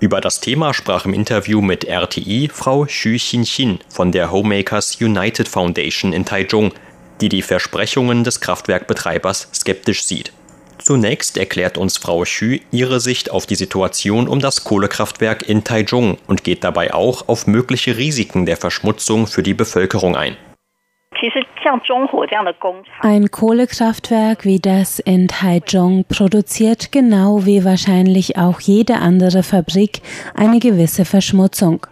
Über 0.00 0.20
das 0.20 0.40
Thema 0.40 0.74
sprach 0.74 1.06
im 1.06 1.12
Interview 1.12 1.60
mit 1.60 1.84
RTI 1.84 2.48
Frau 2.52 2.84
Xu 2.84 3.16
Xin 3.18 3.80
von 3.88 4.12
der 4.12 4.30
Homemakers 4.30 5.00
United 5.00 5.48
Foundation 5.48 6.12
in 6.12 6.24
Taichung, 6.24 6.72
die 7.20 7.28
die 7.28 7.42
Versprechungen 7.42 8.22
des 8.22 8.40
Kraftwerkbetreibers 8.40 9.48
skeptisch 9.52 10.04
sieht. 10.04 10.32
Zunächst 10.78 11.36
erklärt 11.36 11.76
uns 11.76 11.98
Frau 11.98 12.22
Xu 12.22 12.58
ihre 12.70 13.00
Sicht 13.00 13.32
auf 13.32 13.46
die 13.46 13.56
Situation 13.56 14.28
um 14.28 14.38
das 14.38 14.62
Kohlekraftwerk 14.62 15.48
in 15.48 15.64
Taichung 15.64 16.18
und 16.28 16.44
geht 16.44 16.62
dabei 16.62 16.94
auch 16.94 17.26
auf 17.28 17.48
mögliche 17.48 17.96
Risiken 17.96 18.46
der 18.46 18.56
Verschmutzung 18.56 19.26
für 19.26 19.42
die 19.42 19.54
Bevölkerung 19.54 20.14
ein. 20.14 20.36
Ein 23.00 23.30
Kohlekraftwerk 23.30 24.44
wie 24.44 24.60
das 24.60 24.98
in 24.98 25.28
Taichung 25.28 26.04
produziert 26.08 26.92
genau 26.92 27.44
wie 27.44 27.64
wahrscheinlich 27.64 28.36
auch 28.36 28.60
jede 28.60 28.96
andere 28.96 29.42
Fabrik 29.42 30.00
eine 30.34 30.60
gewisse 30.60 31.04
Verschmutzung. 31.04 31.86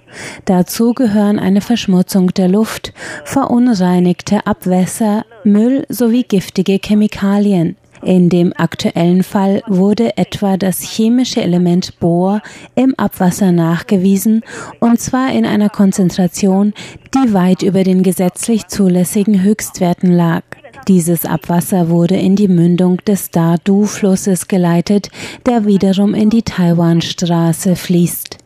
Dazu 0.44 0.94
gehören 0.94 1.38
eine 1.38 1.60
Verschmutzung 1.60 2.32
der 2.34 2.48
Luft, 2.48 2.92
verunreinigte 3.24 4.46
Abwässer, 4.46 5.24
Müll 5.44 5.84
sowie 5.88 6.22
giftige 6.22 6.78
Chemikalien. 6.82 7.76
In 8.06 8.28
dem 8.28 8.52
aktuellen 8.56 9.24
Fall 9.24 9.62
wurde 9.66 10.16
etwa 10.16 10.56
das 10.56 10.80
chemische 10.80 11.42
Element 11.42 11.98
Bohr 11.98 12.40
im 12.76 12.94
Abwasser 12.96 13.50
nachgewiesen, 13.50 14.42
und 14.78 15.00
zwar 15.00 15.32
in 15.32 15.44
einer 15.44 15.70
Konzentration, 15.70 16.72
die 17.16 17.34
weit 17.34 17.62
über 17.62 17.82
den 17.82 18.04
gesetzlich 18.04 18.68
zulässigen 18.68 19.42
Höchstwerten 19.42 20.12
lag. 20.12 20.44
Dieses 20.86 21.24
Abwasser 21.24 21.88
wurde 21.88 22.14
in 22.14 22.36
die 22.36 22.46
Mündung 22.46 22.98
des 22.98 23.32
Dadu-Flusses 23.32 24.46
geleitet, 24.46 25.10
der 25.44 25.66
wiederum 25.66 26.14
in 26.14 26.30
die 26.30 26.42
Taiwanstraße 26.44 27.74
fließt. 27.74 28.38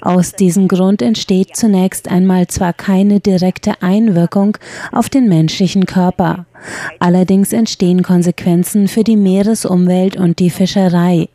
Aus 0.00 0.32
diesem 0.32 0.68
Grund 0.68 1.02
entsteht 1.02 1.56
zunächst 1.56 2.08
einmal 2.08 2.46
zwar 2.46 2.72
keine 2.72 3.20
direkte 3.20 3.82
Einwirkung 3.82 4.56
auf 4.92 5.08
den 5.08 5.28
menschlichen 5.28 5.86
Körper, 5.86 6.46
allerdings 6.98 7.52
entstehen 7.52 8.02
Konsequenzen 8.02 8.88
für 8.88 9.04
die 9.04 9.16
Meeresumwelt 9.16 10.16
und 10.16 10.38
die 10.38 10.50
Fischerei. 10.50 11.28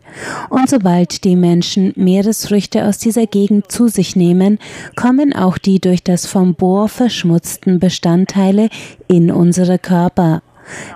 Und 0.50 0.70
sobald 0.70 1.24
die 1.24 1.36
Menschen 1.36 1.94
Meeresfrüchte 1.96 2.86
aus 2.86 3.00
dieser 3.00 3.26
Gegend 3.26 3.72
zu 3.72 3.88
sich 3.88 4.16
nehmen, 4.16 4.60
kommen 4.96 5.34
auch 5.34 5.58
die 5.58 5.80
durch 5.80 6.04
das 6.04 6.26
vom 6.26 6.56
Bohr 6.56 6.88
verschmutzten 6.88 7.80
Bestandteile 7.80 8.70
in 9.08 9.32
unsere 9.32 9.80
Körper. 9.80 10.42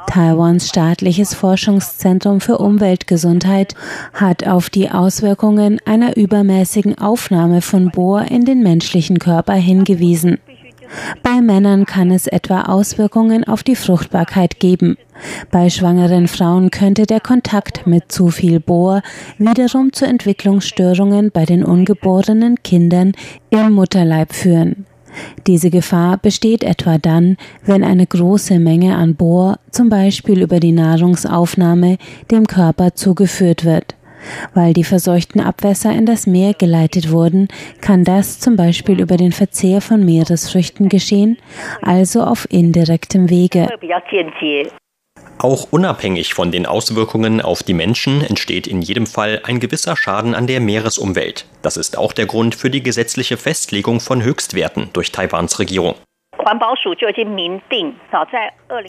Taiwans 0.08 0.70
staatliches 0.70 1.34
Forschungszentrum 1.34 2.42
für 2.42 2.58
Umweltgesundheit 2.58 3.76
hat 4.14 4.48
auf 4.48 4.70
die 4.70 4.90
Auswirkungen 4.90 5.80
einer 5.86 6.18
übermäßigen 6.18 6.98
Aufnahme 6.98 7.62
von 7.62 7.92
Bohr 7.92 8.24
in 8.24 8.46
den 8.46 8.64
menschlichen 8.64 9.20
Körper 9.20 9.54
hingewiesen. 9.54 10.40
Bei 11.24 11.42
Männern 11.42 11.86
kann 11.86 12.12
es 12.12 12.28
etwa 12.28 12.64
Auswirkungen 12.64 13.44
auf 13.44 13.64
die 13.64 13.76
Fruchtbarkeit 13.76 14.60
geben. 14.60 14.98
Bei 15.52 15.70
schwangeren 15.70 16.28
Frauen 16.28 16.72
könnte 16.72 17.06
der 17.06 17.20
Kontakt 17.20 17.88
mit 17.88 18.12
zu 18.12 18.30
viel 18.30 18.60
Bohr 18.60 19.02
wiederum 19.38 19.92
zu 19.92 20.06
Entwicklungsstörungen 20.06 21.32
bei 21.32 21.46
den 21.46 21.64
ungeborenen 21.64 22.64
Kindern 22.64 23.14
im 23.50 23.74
Mutterleib 23.74 24.34
führen. 24.34 24.86
Diese 25.46 25.70
Gefahr 25.70 26.18
besteht 26.18 26.64
etwa 26.64 26.98
dann, 26.98 27.38
wenn 27.64 27.84
eine 27.84 28.06
große 28.06 28.60
Menge 28.60 28.96
an 28.96 29.16
Bohr, 29.16 29.60
zum 29.72 29.90
Beispiel 29.90 30.42
über 30.42 30.60
die 30.60 30.72
Nahrungsaufnahme, 30.72 31.98
dem 32.32 32.48
Körper 32.48 32.96
zugeführt 32.96 33.66
wird. 33.66 33.96
Weil 34.54 34.74
die 34.74 34.84
verseuchten 34.84 35.42
Abwässer 35.42 35.92
in 35.92 36.06
das 36.06 36.28
Meer 36.28 36.54
geleitet 36.54 37.12
wurden, 37.12 37.48
kann 37.82 38.04
das 38.04 38.40
zum 38.40 38.56
Beispiel 38.56 39.00
über 39.00 39.16
den 39.18 39.32
Verzehr 39.32 39.80
von 39.82 40.04
Meeresfrüchten 40.04 40.90
geschehen, 40.90 41.38
also 41.82 42.24
auf 42.24 42.48
indirektem 42.50 43.30
Wege. 43.30 43.68
Auch 45.40 45.68
unabhängig 45.70 46.34
von 46.34 46.52
den 46.52 46.66
Auswirkungen 46.66 47.42
auf 47.42 47.62
die 47.62 47.76
Menschen 47.76 48.24
entsteht 48.24 48.66
in 48.66 48.82
jedem 48.82 49.06
Fall 49.06 49.42
ein 49.44 49.60
gewisser 49.60 49.96
Schaden 49.96 50.34
an 50.34 50.48
der 50.48 50.60
Meeresumwelt. 50.60 51.46
Das 51.62 51.78
ist 51.78 51.98
auch 51.98 52.14
der 52.14 52.26
Grund 52.26 52.56
für 52.56 52.72
die 52.72 52.82
gesetzliche 52.82 53.38
Festlegung 53.38 54.00
von 54.00 54.24
Höchstwerten 54.24 54.90
durch 54.94 55.12
Taiwans 55.12 55.60
Regierung. 55.60 55.94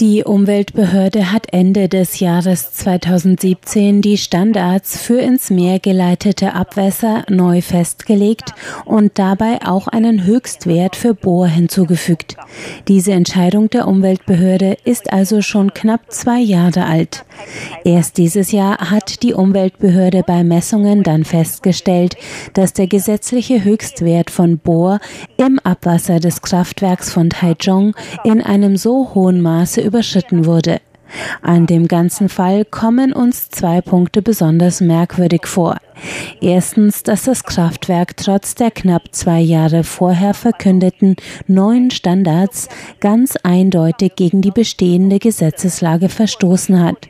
Die 0.00 0.24
Umweltbehörde 0.24 1.32
hat 1.32 1.52
Ende 1.52 1.88
des 1.88 2.20
Jahres 2.20 2.72
2017 2.72 4.02
die 4.02 4.18
Standards 4.18 5.02
für 5.04 5.18
ins 5.20 5.50
Meer 5.50 5.78
geleitete 5.78 6.54
Abwässer 6.54 7.24
neu 7.28 7.60
festgelegt 7.60 8.54
und 8.84 9.18
dabei 9.18 9.60
auch 9.64 9.88
einen 9.88 10.24
Höchstwert 10.24 10.94
für 10.94 11.14
Bohr 11.14 11.46
hinzugefügt. 11.46 12.36
Diese 12.86 13.12
Entscheidung 13.12 13.70
der 13.70 13.88
Umweltbehörde 13.88 14.76
ist 14.84 15.12
also 15.12 15.40
schon 15.42 15.72
knapp 15.74 16.12
zwei 16.12 16.38
Jahre 16.38 16.84
alt. 16.84 17.24
Erst 17.84 18.18
dieses 18.18 18.52
Jahr 18.52 18.90
hat 18.90 19.22
die 19.22 19.34
Umweltbehörde 19.34 20.22
bei 20.26 20.44
Messungen 20.44 21.02
dann 21.02 21.24
festgestellt, 21.24 22.16
dass 22.54 22.72
der 22.72 22.86
gesetzliche 22.86 23.64
Höchstwert 23.64 24.30
von 24.30 24.58
Bohr 24.58 25.00
im 25.36 25.58
Abwasser 25.60 26.20
des 26.20 26.42
Kraftwerks 26.42 27.12
von 27.12 27.30
Taichung 27.30 27.94
in 28.24 28.42
einem 28.42 28.76
so 28.76 29.14
hohen 29.14 29.40
Maße 29.40 29.80
überschritten 29.80 30.44
wurde. 30.44 30.80
An 31.40 31.66
dem 31.66 31.88
ganzen 31.88 32.28
Fall 32.28 32.64
kommen 32.64 33.12
uns 33.12 33.48
zwei 33.48 33.80
Punkte 33.80 34.20
besonders 34.22 34.80
merkwürdig 34.80 35.46
vor. 35.46 35.78
Erstens, 36.40 37.02
dass 37.02 37.24
das 37.24 37.44
Kraftwerk 37.44 38.16
trotz 38.16 38.54
der 38.54 38.70
knapp 38.70 39.14
zwei 39.14 39.40
Jahre 39.40 39.84
vorher 39.84 40.34
verkündeten 40.34 41.16
neuen 41.46 41.90
Standards 41.90 42.68
ganz 43.00 43.36
eindeutig 43.42 44.16
gegen 44.16 44.42
die 44.42 44.50
bestehende 44.50 45.18
Gesetzeslage 45.18 46.08
verstoßen 46.08 46.80
hat 46.80 47.08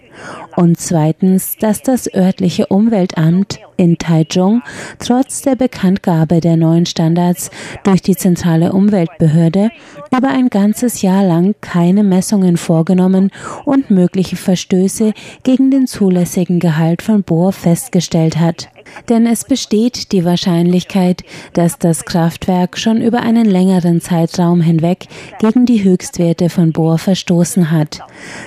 und 0.57 0.79
zweitens, 0.81 1.57
dass 1.57 1.83
das 1.83 2.13
örtliche 2.13 2.67
Umweltamt 2.67 3.61
in 3.77 3.97
Taichung 3.97 4.63
trotz 4.99 5.43
der 5.43 5.55
Bekanntgabe 5.55 6.41
der 6.41 6.57
neuen 6.57 6.85
Standards 6.85 7.51
durch 7.85 8.03
die 8.03 8.17
zentrale 8.17 8.73
Umweltbehörde 8.73 9.71
über 10.17 10.29
ein 10.29 10.49
ganzes 10.49 11.03
Jahr 11.03 11.25
lang 11.25 11.55
keine 11.61 12.03
Messungen 12.03 12.57
vorgenommen 12.57 13.31
und 13.65 13.91
mögliche 13.91 14.37
Verstöße 14.37 15.13
gegen 15.45 15.71
den 15.71 15.87
zulässigen 15.87 16.59
Gehalt 16.59 17.03
von 17.03 17.23
Bohr 17.23 17.53
festgestellt 17.53 18.39
hat 18.39 18.69
denn 19.09 19.27
es 19.27 19.45
besteht 19.45 20.13
die 20.13 20.25
Wahrscheinlichkeit, 20.25 21.25
dass 21.53 21.79
das 21.79 22.05
Kraftwerk 22.05 22.79
schon 22.79 23.01
über 23.01 23.21
einen 23.21 23.47
längeren 23.47 24.01
Zeitraum 24.01 24.61
hinweg 24.61 25.07
gegen 25.41 25.67
die 25.67 25.85
Höchstwerte 25.85 26.51
von 26.51 26.73
Bohr 26.73 26.99
verstoßen 26.99 27.71
hat. 27.71 28.01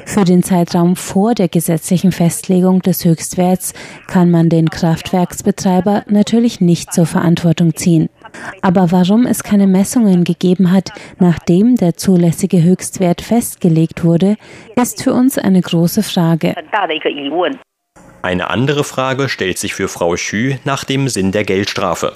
Für 0.05 0.23
den 0.23 0.43
Zeitraum 0.43 0.95
vor 0.95 1.33
der 1.33 1.47
gesetzlichen 1.47 2.11
Festlegung 2.11 2.81
des 2.81 3.05
Höchstwerts 3.05 3.73
kann 4.07 4.31
man 4.31 4.49
den 4.49 4.69
Kraftwerksbetreiber 4.69 6.03
natürlich 6.07 6.61
nicht 6.61 6.93
zur 6.93 7.05
Verantwortung 7.05 7.75
ziehen. 7.75 8.09
Aber 8.61 8.91
warum 8.91 9.25
es 9.25 9.43
keine 9.43 9.67
Messungen 9.67 10.23
gegeben 10.23 10.71
hat, 10.71 10.91
nachdem 11.19 11.75
der 11.75 11.95
zulässige 11.95 12.63
Höchstwert 12.63 13.21
festgelegt 13.21 14.03
wurde, 14.03 14.37
ist 14.75 15.03
für 15.03 15.13
uns 15.13 15.37
eine 15.37 15.61
große 15.61 16.03
Frage. 16.03 16.55
Eine 18.23 18.49
andere 18.51 18.83
Frage 18.83 19.29
stellt 19.29 19.57
sich 19.57 19.73
für 19.73 19.87
Frau 19.87 20.13
Xu 20.13 20.55
nach 20.63 20.83
dem 20.83 21.09
Sinn 21.09 21.31
der 21.31 21.43
Geldstrafe. 21.43 22.15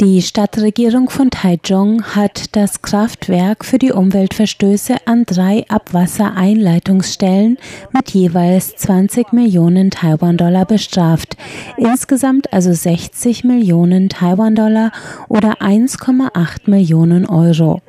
Die 0.00 0.22
Stadtregierung 0.22 1.10
von 1.10 1.28
Taichung 1.28 2.04
hat 2.14 2.54
das 2.54 2.80
Kraftwerk 2.80 3.64
für 3.64 3.78
die 3.78 3.90
Umweltverstöße 3.90 4.94
an 5.06 5.24
drei 5.26 5.64
Abwassereinleitungsstellen 5.68 7.58
mit 7.90 8.10
jeweils 8.10 8.76
20 8.76 9.32
Millionen 9.32 9.90
Taiwan-Dollar 9.90 10.66
bestraft. 10.66 11.36
Insgesamt 11.78 12.52
also 12.52 12.72
60 12.72 13.42
Millionen 13.42 14.08
Taiwan-Dollar 14.08 14.92
oder 15.28 15.60
1,8 15.60 16.70
Millionen 16.70 17.26
Euro. 17.26 17.82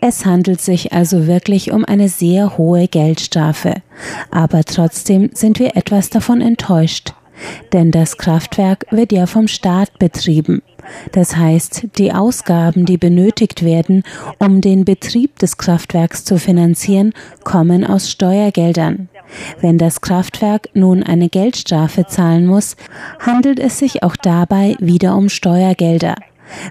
Es 0.00 0.26
handelt 0.26 0.60
sich 0.60 0.92
also 0.92 1.28
wirklich 1.28 1.70
um 1.70 1.84
eine 1.84 2.08
sehr 2.08 2.58
hohe 2.58 2.88
Geldstrafe. 2.88 3.74
Aber 4.32 4.64
trotzdem 4.64 5.30
sind 5.34 5.60
wir 5.60 5.76
etwas 5.76 6.10
davon 6.10 6.40
enttäuscht. 6.40 7.12
Denn 7.72 7.90
das 7.90 8.16
Kraftwerk 8.16 8.86
wird 8.90 9.12
ja 9.12 9.26
vom 9.26 9.48
Staat 9.48 9.98
betrieben. 9.98 10.62
Das 11.12 11.36
heißt, 11.36 11.88
die 11.96 12.12
Ausgaben, 12.12 12.86
die 12.86 12.96
benötigt 12.96 13.64
werden, 13.64 14.02
um 14.38 14.60
den 14.60 14.84
Betrieb 14.84 15.38
des 15.38 15.56
Kraftwerks 15.56 16.24
zu 16.24 16.38
finanzieren, 16.38 17.12
kommen 17.44 17.84
aus 17.86 18.10
Steuergeldern. 18.10 19.08
Wenn 19.60 19.78
das 19.78 20.00
Kraftwerk 20.00 20.68
nun 20.74 21.02
eine 21.02 21.28
Geldstrafe 21.28 22.06
zahlen 22.06 22.46
muss, 22.46 22.76
handelt 23.18 23.58
es 23.58 23.78
sich 23.78 24.02
auch 24.02 24.16
dabei 24.16 24.76
wieder 24.80 25.16
um 25.16 25.28
Steuergelder. 25.28 26.16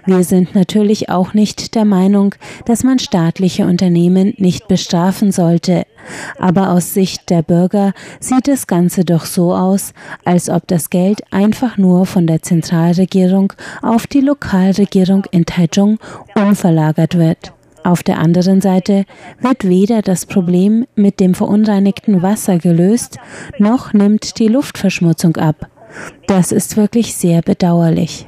Wir 0.06 0.24
sind 0.24 0.54
natürlich 0.54 1.08
auch 1.08 1.34
nicht 1.34 1.74
der 1.74 1.84
Meinung, 1.84 2.34
dass 2.66 2.84
man 2.84 2.98
staatliche 2.98 3.64
Unternehmen 3.64 4.34
nicht 4.36 4.68
bestrafen 4.68 5.32
sollte. 5.32 5.84
Aber 6.38 6.70
aus 6.70 6.94
Sicht 6.94 7.30
der 7.30 7.42
Bürger 7.42 7.92
sieht 8.18 8.48
das 8.48 8.66
Ganze 8.66 9.04
doch 9.04 9.24
so 9.24 9.54
aus, 9.54 9.94
als 10.24 10.48
ob 10.48 10.66
das 10.66 10.90
Geld 10.90 11.22
einfach 11.30 11.76
nur 11.78 12.06
von 12.06 12.26
der 12.26 12.42
Zentralregierung 12.42 13.52
auf 13.82 14.06
die 14.06 14.20
Lokalregierung 14.20 15.24
in 15.30 15.46
Taichung 15.46 15.98
umverlagert 16.34 17.16
wird. 17.16 17.52
Auf 17.84 18.02
der 18.02 18.18
anderen 18.18 18.60
Seite 18.60 19.04
wird 19.40 19.68
weder 19.68 20.02
das 20.02 20.26
Problem 20.26 20.86
mit 20.94 21.18
dem 21.18 21.34
verunreinigten 21.34 22.22
Wasser 22.22 22.58
gelöst, 22.58 23.18
noch 23.58 23.92
nimmt 23.92 24.38
die 24.38 24.48
Luftverschmutzung 24.48 25.36
ab. 25.36 25.66
Das 26.26 26.52
ist 26.52 26.76
wirklich 26.76 27.14
sehr 27.14 27.42
bedauerlich. 27.42 28.26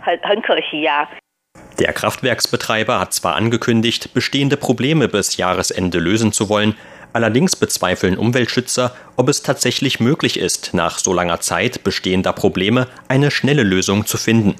Der 1.79 1.93
Kraftwerksbetreiber 1.93 3.01
hat 3.01 3.13
zwar 3.13 3.35
angekündigt, 3.35 4.15
bestehende 4.15 4.57
Probleme 4.57 5.09
bis 5.09 5.37
Jahresende 5.37 5.99
lösen 5.99 6.33
zu 6.33 6.49
wollen, 6.49 6.77
allerdings 7.13 7.57
bezweifeln 7.57 8.17
Umweltschützer, 8.17 8.95
ob 9.17 9.29
es 9.29 9.43
tatsächlich 9.43 10.01
möglich 10.01 10.39
ist, 10.39 10.75
nach 10.75 10.99
so 10.99 11.13
langer 11.13 11.41
Zeit 11.41 11.83
bestehender 11.83 12.33
Probleme 12.33 12.87
eine 13.09 13.31
schnelle 13.31 13.63
Lösung 13.63 14.07
zu 14.07 14.19
finden. 14.19 14.57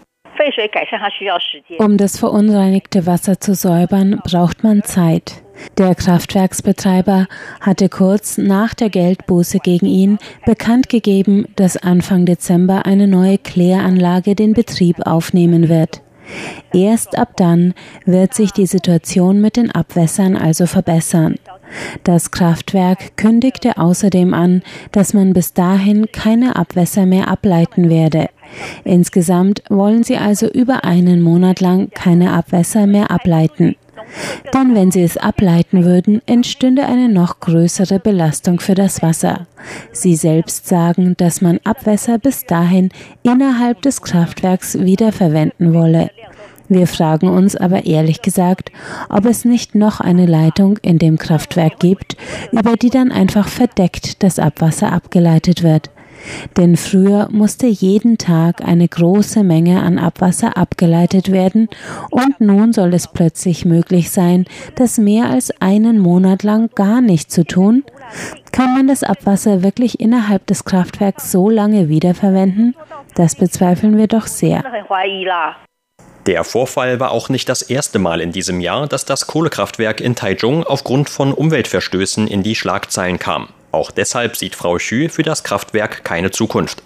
Um 1.79 1.97
das 1.97 2.19
verunreinigte 2.19 3.07
Wasser 3.07 3.41
zu 3.41 3.55
säubern, 3.55 4.21
braucht 4.25 4.63
man 4.63 4.83
Zeit. 4.83 5.43
Der 5.79 5.95
Kraftwerksbetreiber 5.95 7.27
hatte 7.61 7.89
kurz 7.89 8.39
nach 8.39 8.75
der 8.75 8.91
Geldbuße 8.91 9.59
gegen 9.59 9.87
ihn 9.87 10.19
bekannt 10.45 10.89
gegeben, 10.89 11.47
dass 11.57 11.77
Anfang 11.77 12.27
Dezember 12.27 12.87
eine 12.87 13.07
neue 13.07 13.39
Kläranlage 13.39 14.35
den 14.35 14.53
Betrieb 14.53 15.07
aufnehmen 15.07 15.69
wird. 15.69 16.04
Erst 16.73 17.17
ab 17.19 17.37
dann 17.37 17.75
wird 18.05 18.35
sich 18.35 18.53
die 18.53 18.67
Situation 18.67 19.41
mit 19.41 19.57
den 19.57 19.71
Abwässern 19.71 20.37
also 20.37 20.67
verbessern. 20.67 21.37
Das 22.05 22.31
Kraftwerk 22.31 23.17
kündigte 23.17 23.79
außerdem 23.79 24.35
an, 24.35 24.63
dass 24.93 25.15
man 25.15 25.33
bis 25.33 25.55
dahin 25.55 26.07
keine 26.13 26.57
Abwässer 26.57 27.07
mehr 27.07 27.29
ableiten 27.29 27.91
werde. 27.91 28.29
Insgesamt 28.85 29.63
wollen 29.69 30.05
sie 30.05 30.17
also 30.17 30.49
über 30.49 30.85
einen 30.85 31.23
Monat 31.23 31.61
lang 31.61 31.91
keine 31.91 32.33
Abwässer 32.33 32.87
mehr 32.87 33.11
ableiten. 33.11 33.77
Denn 34.53 34.75
wenn 34.75 34.91
sie 34.91 35.03
es 35.03 35.17
ableiten 35.17 35.85
würden, 35.85 36.23
entstünde 36.27 36.85
eine 36.85 37.09
noch 37.09 37.41
größere 37.41 37.99
Belastung 37.99 38.61
für 38.61 38.75
das 38.75 39.03
Wasser. 39.03 39.47
Sie 39.93 40.15
selbst 40.15 40.67
sagen, 40.69 41.15
dass 41.17 41.41
man 41.41 41.59
Abwässer 41.65 42.19
bis 42.19 42.45
dahin 42.45 42.91
innerhalb 43.23 43.83
des 43.83 44.03
Kraftwerks 44.03 44.79
wiederverwenden 44.79 45.75
wolle. 45.75 46.11
Wir 46.69 46.87
fragen 46.87 47.29
uns 47.29 47.57
aber 47.57 47.85
ehrlich 47.85 48.23
gesagt, 48.23 48.73
ob 49.11 49.27
es 49.27 49.45
nicht 49.45 49.75
noch 49.75 50.01
eine 50.01 50.27
Leitung 50.27 50.79
in 50.79 50.99
dem 50.99 51.19
Kraftwerk 51.19 51.79
gibt, 51.79 52.17
über 52.53 52.77
die 52.77 52.91
dann 52.91 53.13
einfach 53.13 53.49
verdeckt 53.49 54.23
das 54.23 54.39
Abwasser 54.39 54.93
abgeleitet 54.93 55.63
wird. 55.63 55.91
Denn 56.57 56.77
früher 56.77 57.29
musste 57.31 57.67
jeden 57.67 58.19
Tag 58.19 58.65
eine 58.65 58.89
große 58.89 59.43
Menge 59.43 59.83
an 59.83 59.99
Abwasser 59.99 60.57
abgeleitet 60.57 61.33
werden 61.33 61.69
und 62.11 62.41
nun 62.41 62.73
soll 62.73 62.95
es 62.95 63.09
plötzlich 63.09 63.65
möglich 63.65 64.11
sein, 64.11 64.47
das 64.77 64.99
mehr 64.99 65.31
als 65.31 65.51
einen 65.61 65.99
Monat 65.99 66.43
lang 66.43 66.71
gar 66.75 67.01
nicht 67.01 67.31
zu 67.31 67.45
tun? 67.45 67.85
Kann 68.53 68.75
man 68.75 68.87
das 68.87 69.03
Abwasser 69.03 69.63
wirklich 69.63 70.01
innerhalb 70.01 70.47
des 70.47 70.65
Kraftwerks 70.65 71.33
so 71.33 71.51
lange 71.51 71.89
wiederverwenden? 71.89 72.77
Das 73.15 73.35
bezweifeln 73.35 73.97
wir 73.97 74.07
doch 74.07 74.27
sehr. 74.27 74.63
Der 76.27 76.43
Vorfall 76.45 77.01
war 77.01 77.11
auch 77.11 77.29
nicht 77.29 77.49
das 77.51 77.61
erste 77.61 77.99
Mal 77.99 78.21
in 78.23 78.33
diesem 78.33 78.61
Jahr, 78.61 78.87
dass 78.87 79.05
das 79.05 79.27
Kohlekraftwerk 79.27 80.01
in 80.01 80.15
Taichung 80.15 80.65
aufgrund 80.65 81.11
von 81.11 81.35
Umweltverstößen 81.35 82.27
in 82.29 82.43
die 82.43 82.55
Schlagzeilen 82.55 83.19
kam. 83.19 83.49
Auch 83.75 83.91
deshalb 83.91 84.37
sieht 84.37 84.55
Frau 84.55 84.77
Xu 84.77 85.09
für 85.09 85.25
das 85.25 85.43
Kraftwerk 85.43 86.05
keine 86.05 86.31
Zukunft. 86.31 86.81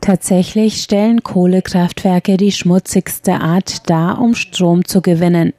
Tatsächlich 0.00 0.82
stellen 0.82 1.22
Kohlekraftwerke 1.22 2.38
die 2.38 2.50
schmutzigste 2.50 3.34
Art 3.34 3.90
dar, 3.90 4.20
um 4.20 4.34
Strom 4.34 4.86
zu 4.86 5.02
gewinnen. 5.02 5.52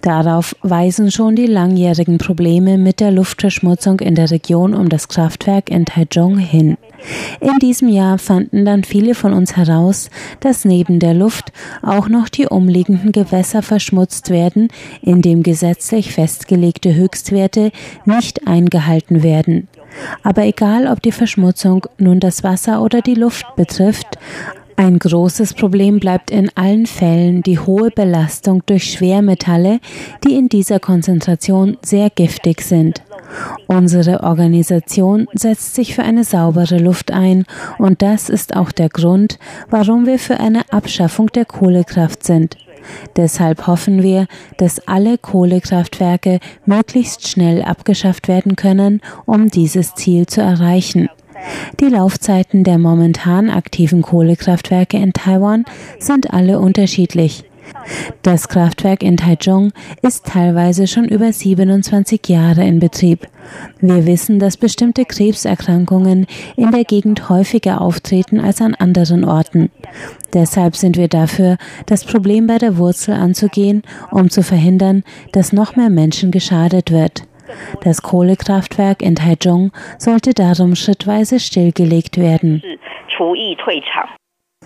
Darauf 0.00 0.56
weisen 0.62 1.10
schon 1.10 1.36
die 1.36 1.46
langjährigen 1.46 2.18
Probleme 2.18 2.78
mit 2.78 3.00
der 3.00 3.10
Luftverschmutzung 3.10 4.00
in 4.00 4.14
der 4.14 4.30
Region 4.30 4.74
um 4.74 4.88
das 4.88 5.08
Kraftwerk 5.08 5.70
in 5.70 5.84
Taichung 5.84 6.38
hin. 6.38 6.78
In 7.40 7.58
diesem 7.58 7.88
Jahr 7.88 8.18
fanden 8.18 8.64
dann 8.64 8.84
viele 8.84 9.14
von 9.14 9.32
uns 9.32 9.56
heraus, 9.56 10.10
dass 10.40 10.64
neben 10.64 10.98
der 10.98 11.14
Luft 11.14 11.52
auch 11.82 12.08
noch 12.08 12.28
die 12.28 12.46
umliegenden 12.46 13.12
Gewässer 13.12 13.62
verschmutzt 13.62 14.30
werden, 14.30 14.68
indem 15.02 15.42
gesetzlich 15.42 16.12
festgelegte 16.12 16.94
Höchstwerte 16.94 17.70
nicht 18.06 18.46
eingehalten 18.46 19.22
werden. 19.22 19.68
Aber 20.22 20.44
egal, 20.44 20.86
ob 20.86 21.02
die 21.02 21.12
Verschmutzung 21.12 21.86
nun 21.98 22.20
das 22.20 22.44
Wasser 22.44 22.82
oder 22.82 23.02
die 23.02 23.14
Luft 23.14 23.46
betrifft, 23.56 24.18
ein 24.78 24.98
großes 24.98 25.54
Problem 25.54 26.00
bleibt 26.00 26.30
in 26.30 26.50
allen 26.54 26.84
Fällen 26.84 27.42
die 27.42 27.58
hohe 27.58 27.90
Belastung 27.90 28.62
durch 28.66 28.92
Schwermetalle, 28.92 29.80
die 30.22 30.34
in 30.34 30.50
dieser 30.50 30.80
Konzentration 30.80 31.78
sehr 31.82 32.10
giftig 32.10 32.60
sind. 32.60 33.02
Unsere 33.68 34.22
Organisation 34.22 35.28
setzt 35.32 35.74
sich 35.74 35.94
für 35.94 36.02
eine 36.02 36.24
saubere 36.24 36.78
Luft 36.78 37.10
ein 37.10 37.46
und 37.78 38.02
das 38.02 38.28
ist 38.28 38.54
auch 38.54 38.70
der 38.70 38.90
Grund, 38.90 39.38
warum 39.70 40.06
wir 40.06 40.18
für 40.18 40.38
eine 40.38 40.60
Abschaffung 40.70 41.28
der 41.28 41.46
Kohlekraft 41.46 42.24
sind. 42.24 42.58
Deshalb 43.16 43.66
hoffen 43.66 44.02
wir, 44.02 44.26
dass 44.58 44.86
alle 44.86 45.18
Kohlekraftwerke 45.18 46.40
möglichst 46.64 47.28
schnell 47.28 47.62
abgeschafft 47.62 48.28
werden 48.28 48.56
können, 48.56 49.00
um 49.24 49.48
dieses 49.48 49.94
Ziel 49.94 50.26
zu 50.26 50.40
erreichen. 50.40 51.08
Die 51.80 51.86
Laufzeiten 51.86 52.64
der 52.64 52.78
momentan 52.78 53.50
aktiven 53.50 54.02
Kohlekraftwerke 54.02 54.96
in 54.96 55.12
Taiwan 55.12 55.64
sind 55.98 56.32
alle 56.32 56.60
unterschiedlich. 56.60 57.44
Das 58.22 58.48
Kraftwerk 58.48 59.02
in 59.02 59.16
Taichung 59.16 59.72
ist 60.02 60.26
teilweise 60.26 60.86
schon 60.86 61.06
über 61.06 61.32
27 61.32 62.20
Jahre 62.28 62.64
in 62.64 62.80
Betrieb. 62.80 63.28
Wir 63.80 64.06
wissen, 64.06 64.38
dass 64.38 64.56
bestimmte 64.56 65.04
Krebserkrankungen 65.04 66.26
in 66.56 66.70
der 66.72 66.84
Gegend 66.84 67.28
häufiger 67.28 67.80
auftreten 67.80 68.40
als 68.40 68.60
an 68.60 68.74
anderen 68.74 69.24
Orten. 69.24 69.70
Deshalb 70.34 70.76
sind 70.76 70.96
wir 70.96 71.08
dafür, 71.08 71.56
das 71.86 72.04
Problem 72.04 72.46
bei 72.46 72.58
der 72.58 72.76
Wurzel 72.76 73.14
anzugehen, 73.14 73.82
um 74.10 74.30
zu 74.30 74.42
verhindern, 74.42 75.04
dass 75.32 75.52
noch 75.52 75.76
mehr 75.76 75.90
Menschen 75.90 76.30
geschadet 76.30 76.90
wird. 76.90 77.22
Das 77.82 78.02
Kohlekraftwerk 78.02 79.02
in 79.02 79.14
Taichung 79.14 79.72
sollte 79.98 80.34
darum 80.34 80.74
schrittweise 80.74 81.38
stillgelegt 81.40 82.18
werden. 82.18 82.62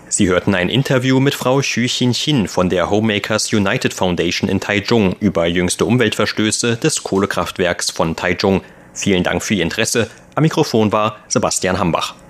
Sie 0.07 0.27
hörten 0.27 0.55
ein 0.55 0.67
Interview 0.67 1.19
mit 1.19 1.35
Frau 1.35 1.59
Xu 1.59 1.87
Xin 1.87 2.47
von 2.47 2.69
der 2.69 2.89
Homemakers 2.89 3.53
United 3.53 3.93
Foundation 3.93 4.49
in 4.49 4.59
Taichung 4.59 5.15
über 5.21 5.45
jüngste 5.45 5.85
Umweltverstöße 5.85 6.75
des 6.75 7.03
Kohlekraftwerks 7.03 7.91
von 7.91 8.15
Taichung. 8.15 8.61
Vielen 8.93 9.23
Dank 9.23 9.41
für 9.41 9.53
Ihr 9.53 9.63
Interesse. 9.63 10.09
Am 10.35 10.43
Mikrofon 10.43 10.91
war 10.91 11.17
Sebastian 11.27 11.79
Hambach. 11.79 12.20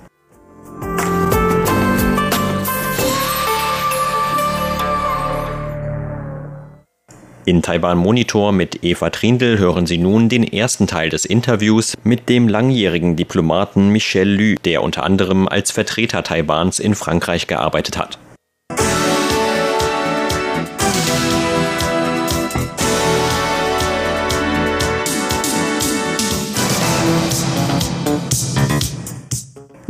In 7.45 7.63
Taiwan 7.63 7.97
Monitor 7.97 8.51
mit 8.51 8.83
Eva 8.83 9.09
Trindl 9.09 9.57
hören 9.57 9.87
Sie 9.87 9.97
nun 9.97 10.29
den 10.29 10.43
ersten 10.43 10.85
Teil 10.85 11.09
des 11.09 11.25
Interviews 11.25 11.97
mit 12.03 12.29
dem 12.29 12.47
langjährigen 12.47 13.15
Diplomaten 13.15 13.89
Michel 13.89 14.27
Lü, 14.27 14.55
der 14.63 14.83
unter 14.83 15.03
anderem 15.03 15.47
als 15.47 15.71
Vertreter 15.71 16.21
Taiwans 16.23 16.77
in 16.77 16.93
Frankreich 16.93 17.47
gearbeitet 17.47 17.97
hat. 17.97 18.19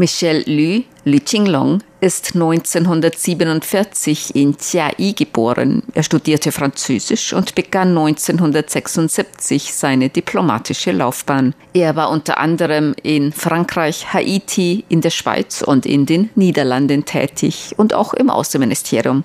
Michel 0.01 0.43
Lü, 0.47 0.81
Lü 1.05 1.19
Qinglong, 1.19 1.83
ist 1.99 2.33
1947 2.33 4.35
in 4.35 4.57
Chiayi 4.57 5.13
geboren. 5.13 5.83
Er 5.93 6.01
studierte 6.01 6.51
Französisch 6.51 7.33
und 7.33 7.53
begann 7.53 7.89
1976 7.89 9.71
seine 9.71 10.09
diplomatische 10.09 10.91
Laufbahn. 10.91 11.53
Er 11.75 11.95
war 11.95 12.09
unter 12.09 12.39
anderem 12.39 12.95
in 13.03 13.31
Frankreich, 13.31 14.11
Haiti, 14.11 14.85
in 14.89 15.01
der 15.01 15.11
Schweiz 15.11 15.61
und 15.61 15.85
in 15.85 16.07
den 16.07 16.31
Niederlanden 16.33 17.05
tätig 17.05 17.75
und 17.77 17.93
auch 17.93 18.15
im 18.15 18.31
Außenministerium. 18.31 19.23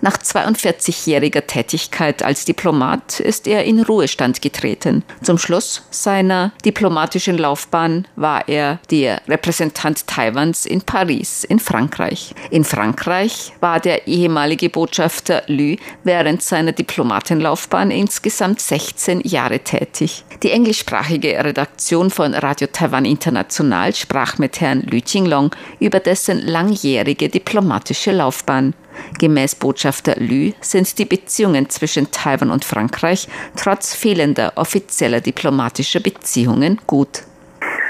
Nach 0.00 0.16
42-jähriger 0.16 1.46
Tätigkeit 1.46 2.22
als 2.22 2.44
Diplomat 2.44 3.20
ist 3.20 3.46
er 3.46 3.64
in 3.64 3.82
Ruhestand 3.82 4.42
getreten. 4.42 5.04
Zum 5.22 5.38
Schluss 5.38 5.82
seiner 5.90 6.52
diplomatischen 6.64 7.38
Laufbahn 7.38 8.06
war 8.16 8.48
er 8.48 8.78
der 8.90 9.20
Repräsentant 9.28 10.06
Taiwans 10.06 10.66
in 10.66 10.82
Paris 10.82 11.44
in 11.44 11.58
Frankreich. 11.58 12.34
In 12.50 12.64
Frankreich 12.64 13.52
war 13.60 13.80
der 13.80 14.06
ehemalige 14.06 14.68
Botschafter 14.70 15.42
Lü 15.46 15.76
während 16.04 16.42
seiner 16.42 16.72
Diplomatenlaufbahn 16.72 17.90
insgesamt 17.90 18.60
16 18.60 19.22
Jahre 19.22 19.60
tätig. 19.60 20.24
Die 20.42 20.50
englischsprachige 20.50 21.44
Redaktion 21.44 22.10
von 22.10 22.34
Radio 22.34 22.68
Taiwan 22.72 23.04
International 23.04 23.94
sprach 23.94 24.38
mit 24.38 24.60
Herrn 24.60 24.82
Lü 24.82 25.00
Qinglong 25.00 25.50
über 25.80 26.00
dessen 26.00 26.46
langjährige 26.46 27.28
diplomatische 27.28 28.12
Laufbahn. 28.12 28.74
Gemäß 29.18 29.54
Botschafter 29.54 30.16
Lü 30.16 30.52
sind 30.60 30.98
die 30.98 31.04
Beziehungen 31.04 31.68
zwischen 31.70 32.10
Taiwan 32.10 32.50
und 32.50 32.64
Frankreich 32.64 33.28
trotz 33.56 33.94
fehlender 33.94 34.52
offizieller 34.56 35.20
diplomatischer 35.20 36.00
Beziehungen 36.00 36.80
gut. 36.86 37.22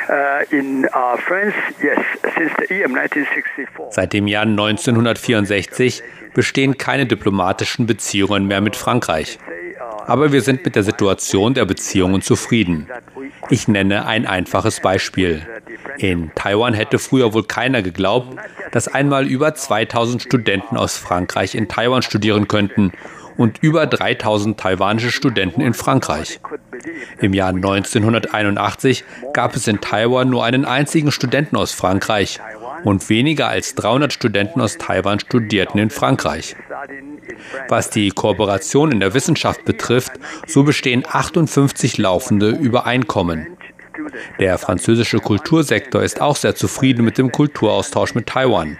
Uh, 0.08 0.40
uh, 0.94 1.16
Seit 3.90 4.12
dem 4.14 4.26
Jahr 4.26 4.44
1964 4.44 6.02
bestehen 6.32 6.78
keine 6.78 7.04
diplomatischen 7.04 7.84
Beziehungen 7.86 8.46
mehr 8.46 8.62
mit 8.62 8.74
Frankreich. 8.76 9.38
Aber 10.06 10.32
wir 10.32 10.40
sind 10.40 10.64
mit 10.64 10.76
der 10.76 10.82
Situation 10.82 11.52
der 11.52 11.66
Beziehungen 11.66 12.22
zufrieden. 12.22 12.88
Ich 13.50 13.68
nenne 13.68 14.06
ein 14.06 14.26
einfaches 14.26 14.80
Beispiel. 14.80 15.46
In 15.98 16.30
Taiwan 16.34 16.72
hätte 16.72 16.98
früher 16.98 17.34
wohl 17.34 17.44
keiner 17.44 17.82
geglaubt, 17.82 18.38
dass 18.70 18.88
einmal 18.88 19.26
über 19.26 19.54
2000 19.54 20.22
Studenten 20.22 20.78
aus 20.78 20.96
Frankreich 20.96 21.54
in 21.54 21.68
Taiwan 21.68 22.00
studieren 22.00 22.48
könnten 22.48 22.92
und 23.38 23.62
über 23.62 23.86
3000 23.86 24.60
taiwanische 24.60 25.10
Studenten 25.10 25.62
in 25.62 25.72
Frankreich. 25.72 26.40
Im 27.20 27.32
Jahr 27.32 27.48
1981 27.48 29.04
gab 29.32 29.56
es 29.56 29.66
in 29.66 29.80
Taiwan 29.80 30.28
nur 30.28 30.44
einen 30.44 30.66
einzigen 30.66 31.10
Studenten 31.10 31.56
aus 31.56 31.72
Frankreich 31.72 32.40
und 32.84 33.08
weniger 33.08 33.48
als 33.48 33.74
300 33.74 34.12
Studenten 34.12 34.60
aus 34.60 34.76
Taiwan 34.76 35.20
studierten 35.20 35.78
in 35.78 35.90
Frankreich. 35.90 36.56
Was 37.68 37.90
die 37.90 38.10
Kooperation 38.10 38.92
in 38.92 39.00
der 39.00 39.14
Wissenschaft 39.14 39.64
betrifft, 39.64 40.12
so 40.46 40.64
bestehen 40.64 41.04
58 41.08 41.98
laufende 41.98 42.50
Übereinkommen. 42.50 43.57
Der 44.38 44.58
französische 44.58 45.18
Kultursektor 45.18 46.02
ist 46.02 46.20
auch 46.20 46.36
sehr 46.36 46.54
zufrieden 46.54 47.04
mit 47.04 47.18
dem 47.18 47.32
Kulturaustausch 47.32 48.14
mit 48.14 48.26
Taiwan. 48.26 48.78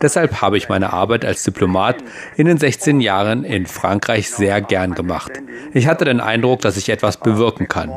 Deshalb 0.00 0.40
habe 0.40 0.56
ich 0.56 0.68
meine 0.68 0.92
Arbeit 0.92 1.24
als 1.24 1.42
Diplomat 1.42 2.02
in 2.36 2.46
den 2.46 2.58
16 2.58 3.00
Jahren 3.00 3.44
in 3.44 3.66
Frankreich 3.66 4.30
sehr 4.30 4.60
gern 4.60 4.94
gemacht. 4.94 5.32
Ich 5.72 5.86
hatte 5.86 6.04
den 6.04 6.20
Eindruck, 6.20 6.60
dass 6.60 6.76
ich 6.76 6.88
etwas 6.88 7.18
bewirken 7.18 7.68
kann. 7.68 7.92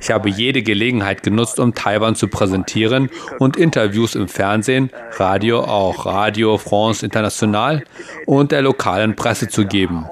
Ich 0.00 0.10
habe 0.10 0.28
jede 0.28 0.62
Gelegenheit 0.62 1.22
genutzt, 1.22 1.58
um 1.58 1.74
Taiwan 1.74 2.14
zu 2.14 2.28
präsentieren 2.28 3.10
und 3.38 3.56
Interviews 3.56 4.14
im 4.14 4.28
Fernsehen, 4.28 4.90
Radio, 5.16 5.60
auch 5.60 6.06
Radio 6.06 6.56
France 6.58 7.04
International 7.04 7.82
und 8.26 8.52
der 8.52 8.62
lokalen 8.62 9.16
Presse 9.16 9.48
zu 9.48 9.66
geben. 9.66 10.06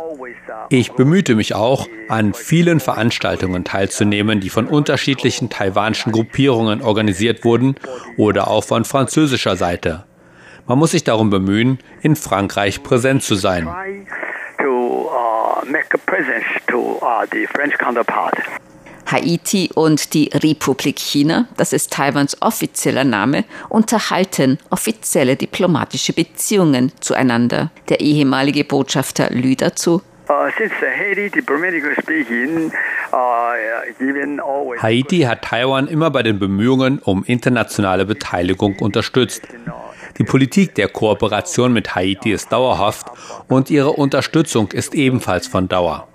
Ich 0.71 0.93
bemühte 0.93 1.35
mich 1.35 1.55
auch, 1.55 1.89
an 2.09 2.35
vielen 2.35 2.81
Veranstaltungen 2.81 3.65
teilzunehmen, 3.65 4.41
die 4.41 4.51
von 4.51 4.67
unterschiedlichen 4.67 5.51
taiwanischen 5.51 6.13
Gruppierungen 6.13 6.83
organisiert 6.83 7.45
wurden 7.45 7.77
oder 8.17 8.49
auch 8.49 8.65
von 8.65 8.85
französischer 8.85 9.57
Seite. 9.57 10.05
Man 10.67 10.79
muss 10.79 10.93
sich 10.93 11.05
darum 11.05 11.31
bemühen, 11.31 11.79
in 12.03 12.17
Frankreich 12.17 12.83
präsent 12.83 13.23
zu 13.23 13.35
sein. 13.35 13.69
Uh, 14.63 15.07
uh, 15.07 15.63
Haiti 19.07 19.71
und 19.75 20.15
die 20.15 20.31
Republik 20.33 20.99
China, 20.99 21.47
das 21.59 21.75
ist 21.75 21.93
Taiwans 21.93 22.41
offizieller 22.41 23.05
Name, 23.05 23.45
unterhalten 23.69 24.59
offizielle 24.71 25.37
diplomatische 25.37 26.15
Beziehungen 26.15 26.93
zueinander. 27.01 27.71
Der 27.91 28.01
ehemalige 28.01 28.65
Botschafter 28.65 29.29
Lü 29.31 29.57
dazu 29.57 30.01
Haiti 34.83 35.21
hat 35.21 35.43
Taiwan 35.43 35.87
immer 35.87 36.11
bei 36.11 36.23
den 36.23 36.39
Bemühungen 36.39 36.99
um 36.99 37.25
internationale 37.25 38.07
Beteiligung 38.07 38.79
unterstützt. 38.79 39.43
Die 40.19 40.25
Politik 40.25 40.75
der 40.77 40.89
Kooperation 40.89 41.73
mit 41.73 41.95
Haiti 41.95 42.33
ist 42.33 42.51
dauerhaft 42.53 43.07
und 43.49 43.71
ihre 43.71 43.91
Unterstützung 43.91 44.73
ist 44.73 44.95
ebenfalls 44.95 45.47
von 45.47 45.69
Dauer. 45.69 46.09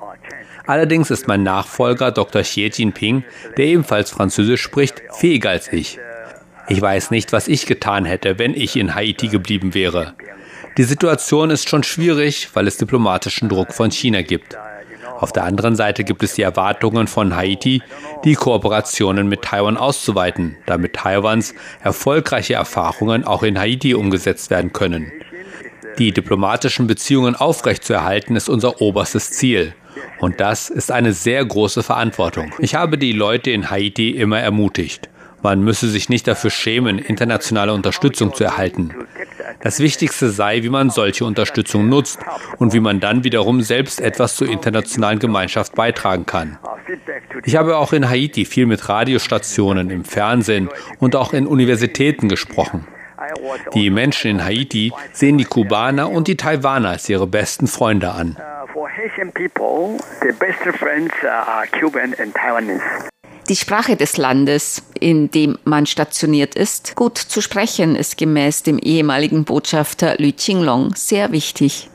Allerdings 0.65 1.12
ist 1.12 1.28
mein 1.28 1.43
Nachfolger 1.43 2.12
Dr. 2.12 2.41
Xie 2.41 2.69
Jinping, 2.69 3.24
der 3.58 3.65
ebenfalls 3.65 4.12
Französisch 4.12 4.62
spricht, 4.62 5.02
fähiger 5.12 5.50
als 5.50 5.72
ich. 5.74 6.00
Ich 6.67 6.82
weiß 6.82 7.10
nicht, 7.12 7.34
was 7.34 7.48
ich 7.48 7.65
getan 7.65 8.06
hätte, 8.06 8.38
wenn 8.38 8.54
ich 8.54 8.76
in 8.76 8.93
Haiti 8.93 9.28
geblieben 9.28 9.74
wäre. 9.74 10.13
Die 10.79 10.85
Situation 10.85 11.49
ist 11.49 11.67
schon 11.67 11.83
schwierig, 11.83 12.51
weil 12.53 12.65
es 12.65 12.77
diplomatischen 12.77 13.49
Druck 13.49 13.73
von 13.73 13.91
China 13.91 14.21
gibt. 14.21 14.55
Auf 15.19 15.33
der 15.33 15.43
anderen 15.43 15.75
Seite 15.75 16.05
gibt 16.05 16.23
es 16.23 16.35
die 16.35 16.41
Erwartungen 16.41 17.07
von 17.07 17.35
Haiti, 17.35 17.81
die 18.23 18.35
Kooperationen 18.35 19.27
mit 19.27 19.41
Taiwan 19.41 19.75
auszuweiten, 19.75 20.55
damit 20.67 20.93
Taiwans 20.93 21.53
erfolgreiche 21.83 22.53
Erfahrungen 22.53 23.25
auch 23.25 23.43
in 23.43 23.59
Haiti 23.59 23.93
umgesetzt 23.93 24.51
werden 24.51 24.71
können. 24.71 25.11
Die 25.97 26.13
diplomatischen 26.13 26.87
Beziehungen 26.87 27.35
aufrechtzuerhalten 27.35 28.37
ist 28.37 28.47
unser 28.47 28.79
oberstes 28.79 29.31
Ziel. 29.31 29.75
Und 30.21 30.39
das 30.39 30.69
ist 30.69 30.93
eine 30.93 31.11
sehr 31.11 31.43
große 31.43 31.83
Verantwortung. 31.83 32.53
Ich 32.59 32.75
habe 32.75 32.97
die 32.97 33.11
Leute 33.11 33.51
in 33.51 33.69
Haiti 33.69 34.11
immer 34.11 34.39
ermutigt. 34.39 35.09
Man 35.41 35.63
müsse 35.63 35.88
sich 35.88 36.10
nicht 36.10 36.28
dafür 36.28 36.49
schämen, 36.49 36.99
internationale 36.99 37.73
Unterstützung 37.73 38.34
zu 38.34 38.43
erhalten. 38.43 38.93
Das 39.62 39.80
Wichtigste 39.80 40.30
sei, 40.30 40.63
wie 40.63 40.69
man 40.69 40.89
solche 40.89 41.25
Unterstützung 41.25 41.89
nutzt 41.89 42.19
und 42.58 42.73
wie 42.73 42.80
man 42.80 42.99
dann 42.99 43.23
wiederum 43.23 43.62
selbst 43.62 43.99
etwas 43.99 44.36
zur 44.36 44.47
internationalen 44.47 45.19
Gemeinschaft 45.19 45.75
beitragen 45.75 46.25
kann. 46.25 46.58
Ich 47.45 47.56
habe 47.56 47.78
auch 47.78 47.93
in 47.93 48.10
Haiti 48.10 48.45
viel 48.45 48.65
mit 48.65 48.88
Radiostationen, 48.89 49.89
im 49.89 50.06
Fernsehen 50.06 50.69
und 50.99 51.15
auch 51.15 51.34
in 51.34 51.47
Universitäten 51.47 52.30
gesprochen. 52.30 52.88
Die 53.73 53.89
Menschen 53.89 54.32
in 54.32 54.43
Haiti 54.43 54.91
sehen 55.12 55.38
die 55.38 55.45
Kubaner 55.45 56.10
und 56.10 56.28
die 56.28 56.38
Taiwaner 56.38 56.89
als 56.89 57.10
ihre 57.10 57.28
besten 57.28 57.67
Freunde 57.67 58.12
an. 58.12 58.38
Die 63.49 63.55
Sprache 63.55 63.95
des 63.95 64.17
Landes, 64.17 64.83
in 64.99 65.31
dem 65.31 65.57
man 65.63 65.88
stationiert 65.88 66.53
ist, 66.53 66.95
gut 66.95 67.17
zu 67.17 67.41
sprechen, 67.41 67.95
ist 67.95 68.15
gemäß 68.15 68.62
dem 68.62 68.77
ehemaligen 68.77 69.43
Botschafter 69.43 70.17
Lü 70.19 70.33
Qinglong 70.33 70.93
sehr 70.95 71.31
wichtig. 71.31 71.89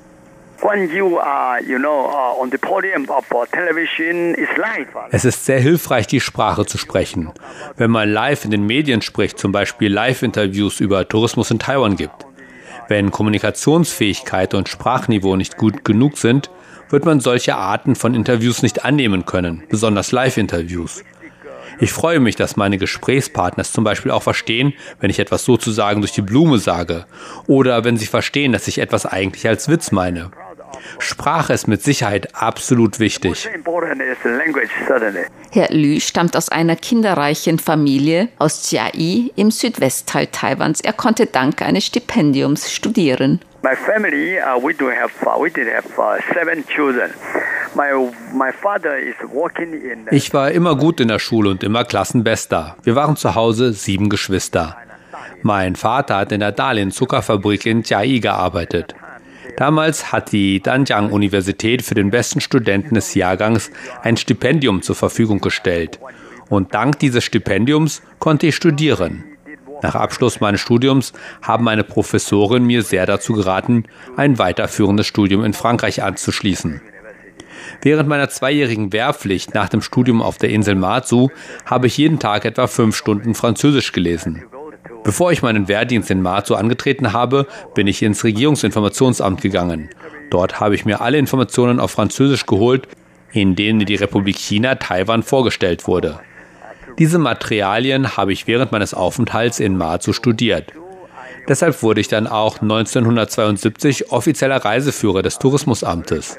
Es 5.12 5.24
ist 5.24 5.44
sehr 5.44 5.60
hilfreich, 5.60 6.08
die 6.08 6.20
Sprache 6.20 6.66
zu 6.66 6.76
sprechen. 6.76 7.30
Wenn 7.76 7.92
man 7.92 8.10
live 8.10 8.44
in 8.44 8.50
den 8.50 8.66
Medien 8.66 9.00
spricht, 9.00 9.38
zum 9.38 9.52
Beispiel 9.52 9.92
Live-Interviews 9.92 10.80
über 10.80 11.06
Tourismus 11.06 11.52
in 11.52 11.60
Taiwan 11.60 11.94
gibt. 11.94 12.26
Wenn 12.88 13.12
Kommunikationsfähigkeit 13.12 14.54
und 14.54 14.68
Sprachniveau 14.68 15.36
nicht 15.36 15.56
gut 15.56 15.84
genug 15.84 16.18
sind, 16.18 16.50
wird 16.90 17.04
man 17.04 17.20
solche 17.20 17.54
Arten 17.54 17.94
von 17.94 18.14
Interviews 18.14 18.62
nicht 18.62 18.84
annehmen 18.84 19.24
können, 19.24 19.62
besonders 19.68 20.10
Live-Interviews. 20.10 21.04
Ich 21.78 21.92
freue 21.92 22.20
mich, 22.20 22.37
dass 22.37 22.56
meine 22.56 22.78
Gesprächspartner 22.78 23.62
es 23.62 23.72
zum 23.72 23.84
Beispiel 23.84 24.10
auch 24.10 24.22
verstehen, 24.22 24.74
wenn 25.00 25.10
ich 25.10 25.18
etwas 25.18 25.44
sozusagen 25.44 26.00
durch 26.00 26.12
die 26.12 26.22
Blume 26.22 26.58
sage 26.58 27.06
oder 27.46 27.84
wenn 27.84 27.96
sie 27.96 28.06
verstehen, 28.06 28.52
dass 28.52 28.68
ich 28.68 28.78
etwas 28.78 29.06
eigentlich 29.06 29.46
als 29.48 29.68
Witz 29.68 29.92
meine. 29.92 30.30
Sprache 30.98 31.52
ist 31.52 31.68
mit 31.68 31.82
Sicherheit 31.82 32.34
absolut 32.34 32.98
wichtig. 32.98 33.48
Herr 35.50 35.68
Lü 35.70 36.00
stammt 36.00 36.37
aus 36.37 36.48
einer 36.48 36.76
kinderreichen 36.76 37.58
Familie 37.58 38.28
aus 38.38 38.68
Chiayi 38.68 39.32
im 39.37 39.50
Südwestteil 39.50 40.26
Taiwans. 40.28 40.80
Er 40.80 40.92
konnte 40.92 41.26
dank 41.26 41.62
eines 41.62 41.87
Stipendiums 41.87 42.72
studieren. 42.72 43.40
My 43.64 43.74
family, 43.74 44.38
uh, 44.38 44.59
we 44.59 44.74
do 44.74 44.90
have, 44.90 45.11
uh, 45.27 45.40
we 45.40 45.48
did 45.48 45.68
have 45.74 45.87
uh, 45.98 46.20
seven 46.35 46.66
children. 46.66 47.11
Ich 50.12 50.33
war 50.33 50.50
immer 50.53 50.77
gut 50.77 51.00
in 51.00 51.09
der 51.09 51.18
Schule 51.18 51.50
und 51.50 51.64
immer 51.64 51.85
Klassenbester. 51.85 52.77
Wir 52.85 52.94
waren 52.94 53.16
zu 53.16 53.35
Hause 53.35 53.72
sieben 53.72 54.11
Geschwister. 54.11 54.77
Mein 55.42 55.74
Vater 55.74 56.18
hat 56.18 56.31
in 56.31 56.40
der 56.40 56.53
Dahlin-Zuckerfabrik 56.53 57.66
in 57.66 57.83
Chiayi 57.83 58.20
gearbeitet. 58.20 58.94
Damals 59.57 60.12
hat 60.12 60.31
die 60.31 60.61
Danjiang-Universität 60.61 61.83
für 61.83 61.94
den 61.94 62.11
besten 62.11 62.40
Studenten 62.40 62.94
des 62.94 63.14
Jahrgangs 63.14 63.72
ein 64.03 64.16
Stipendium 64.16 64.83
zur 64.83 64.94
Verfügung 64.94 65.40
gestellt. 65.40 65.98
Und 66.48 66.74
dank 66.74 66.98
dieses 67.00 67.24
Stipendiums 67.24 68.03
konnte 68.20 68.46
ich 68.46 68.57
studieren. 68.57 69.24
Nach 69.84 69.96
Abschluss 69.96 70.40
meines 70.40 70.62
Studiums 70.62 71.12
haben 71.42 71.62
meine 71.62 71.84
Professorin 71.84 72.64
mir 72.64 72.82
sehr 72.82 73.04
dazu 73.04 73.34
geraten, 73.34 73.84
ein 74.16 74.38
weiterführendes 74.38 75.06
Studium 75.06 75.44
in 75.44 75.52
Frankreich 75.52 76.02
anzuschließen. 76.02 76.80
Während 77.82 78.08
meiner 78.08 78.30
zweijährigen 78.30 78.94
Wehrpflicht 78.94 79.52
nach 79.52 79.68
dem 79.68 79.82
Studium 79.82 80.22
auf 80.22 80.38
der 80.38 80.48
Insel 80.48 80.74
Matsu 80.74 81.28
habe 81.66 81.86
ich 81.86 81.98
jeden 81.98 82.18
Tag 82.18 82.46
etwa 82.46 82.66
fünf 82.66 82.96
Stunden 82.96 83.34
Französisch 83.34 83.92
gelesen. 83.92 84.44
Bevor 85.02 85.32
ich 85.32 85.42
meinen 85.42 85.68
Wehrdienst 85.68 86.10
in 86.10 86.22
Matsu 86.22 86.54
angetreten 86.54 87.12
habe, 87.12 87.46
bin 87.74 87.86
ich 87.86 88.02
ins 88.02 88.24
Regierungsinformationsamt 88.24 89.42
gegangen. 89.42 89.90
Dort 90.30 90.60
habe 90.60 90.76
ich 90.76 90.86
mir 90.86 91.02
alle 91.02 91.18
Informationen 91.18 91.78
auf 91.78 91.90
Französisch 91.90 92.46
geholt, 92.46 92.88
in 93.32 93.54
denen 93.54 93.84
die 93.84 93.96
Republik 93.96 94.38
China 94.38 94.76
Taiwan 94.76 95.22
vorgestellt 95.22 95.86
wurde. 95.86 96.20
Diese 96.98 97.18
Materialien 97.18 98.16
habe 98.16 98.33
ich 98.33 98.46
während 98.46 98.72
meines 98.72 98.94
Aufenthalts 98.94 99.61
in 99.61 99.76
Matsu 99.76 100.12
studiert. 100.12 100.72
Deshalb 101.48 101.83
wurde 101.83 102.00
ich 102.00 102.09
dann 102.09 102.26
auch 102.26 102.62
1972 102.62 104.11
offizieller 104.12 104.64
Reiseführer 104.64 105.22
des 105.22 105.38
Tourismusamtes. 105.38 106.38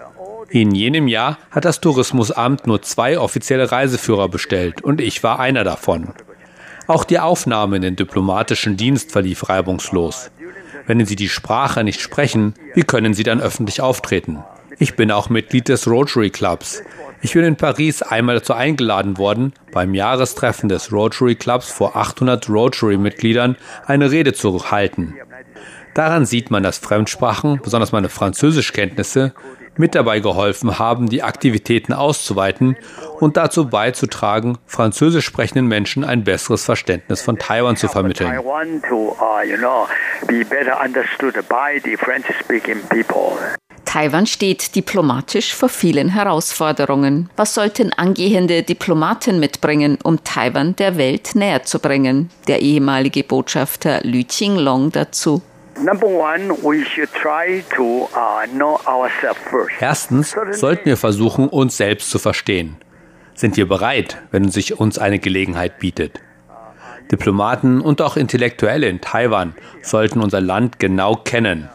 In 0.49 0.71
jenem 0.71 1.07
Jahr 1.07 1.37
hat 1.51 1.65
das 1.65 1.81
Tourismusamt 1.81 2.67
nur 2.67 2.81
zwei 2.81 3.19
offizielle 3.19 3.71
Reiseführer 3.71 4.29
bestellt 4.29 4.81
und 4.81 5.01
ich 5.01 5.23
war 5.23 5.39
einer 5.39 5.63
davon. 5.63 6.13
Auch 6.87 7.03
die 7.03 7.19
Aufnahme 7.19 7.77
in 7.77 7.81
den 7.81 7.95
diplomatischen 7.95 8.77
Dienst 8.77 9.11
verlief 9.11 9.49
reibungslos. 9.49 10.31
Wenn 10.85 11.03
Sie 11.05 11.15
die 11.15 11.29
Sprache 11.29 11.83
nicht 11.83 11.99
sprechen, 11.99 12.53
wie 12.75 12.83
können 12.83 13.13
Sie 13.13 13.23
dann 13.23 13.41
öffentlich 13.41 13.81
auftreten? 13.81 14.43
Ich 14.77 14.95
bin 14.95 15.11
auch 15.11 15.29
Mitglied 15.29 15.67
des 15.67 15.87
Rotary 15.87 16.29
Clubs. 16.29 16.83
Ich 17.25 17.33
bin 17.33 17.43
in 17.43 17.55
Paris 17.55 18.03
einmal 18.03 18.35
dazu 18.35 18.53
eingeladen 18.53 19.17
worden, 19.17 19.53
beim 19.71 19.95
Jahrestreffen 19.95 20.69
des 20.69 20.91
Rotary 20.91 21.33
Clubs 21.33 21.71
vor 21.71 21.95
800 21.95 22.47
Rotary-Mitgliedern 22.47 23.57
eine 23.87 24.11
Rede 24.11 24.33
zu 24.33 24.69
halten. 24.69 25.15
Daran 25.95 26.27
sieht 26.27 26.51
man, 26.51 26.61
dass 26.61 26.77
Fremdsprachen, 26.77 27.59
besonders 27.63 27.91
meine 27.91 28.09
Französischkenntnisse, 28.09 29.33
mit 29.75 29.95
dabei 29.95 30.19
geholfen 30.19 30.77
haben, 30.77 31.09
die 31.09 31.23
Aktivitäten 31.23 31.93
auszuweiten 31.93 32.77
und 33.19 33.37
dazu 33.37 33.69
beizutragen, 33.69 34.59
französisch 34.67 35.25
sprechenden 35.25 35.65
Menschen 35.65 36.03
ein 36.03 36.25
besseres 36.25 36.63
Verständnis 36.63 37.23
von 37.23 37.39
Taiwan 37.39 37.75
zu 37.75 37.87
vermitteln. 37.87 38.39
Taiwan 43.85 44.25
steht 44.25 44.75
diplomatisch 44.75 45.53
vor 45.53 45.69
vielen 45.69 46.09
Herausforderungen. 46.09 47.29
Was 47.37 47.53
sollten 47.53 47.93
angehende 47.93 48.63
Diplomaten 48.63 49.39
mitbringen, 49.39 49.97
um 50.03 50.23
Taiwan 50.23 50.75
der 50.75 50.97
Welt 50.97 51.35
näher 51.35 51.63
zu 51.63 51.79
bringen? 51.79 52.29
Der 52.47 52.61
ehemalige 52.61 53.23
Botschafter 53.23 54.01
Lü 54.03 54.23
Qinglong 54.23 54.91
dazu. 54.91 55.41
Erstens 59.79 60.35
sollten 60.51 60.85
wir 60.85 60.97
versuchen, 60.97 61.49
uns 61.49 61.77
selbst 61.77 62.09
zu 62.09 62.19
verstehen. 62.19 62.77
Sind 63.33 63.57
wir 63.57 63.67
bereit, 63.67 64.17
wenn 64.31 64.49
sich 64.49 64.79
uns 64.79 64.97
eine 64.97 65.19
Gelegenheit 65.19 65.79
bietet? 65.79 66.21
Diplomaten 67.11 67.81
und 67.81 68.01
auch 68.01 68.17
Intellektuelle 68.17 68.87
in 68.87 69.01
Taiwan 69.01 69.53
sollten 69.81 70.21
unser 70.21 70.41
Land 70.41 70.79
genau 70.79 71.15
kennen, 71.15 71.69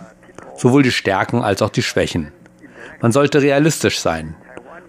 sowohl 0.60 0.82
die 0.82 0.92
Stärken 0.92 1.42
als 1.42 1.62
auch 1.62 1.70
die 1.70 1.82
Schwächen. 1.82 2.32
Man 3.00 3.12
sollte 3.12 3.40
realistisch 3.40 3.98
sein. 3.98 4.36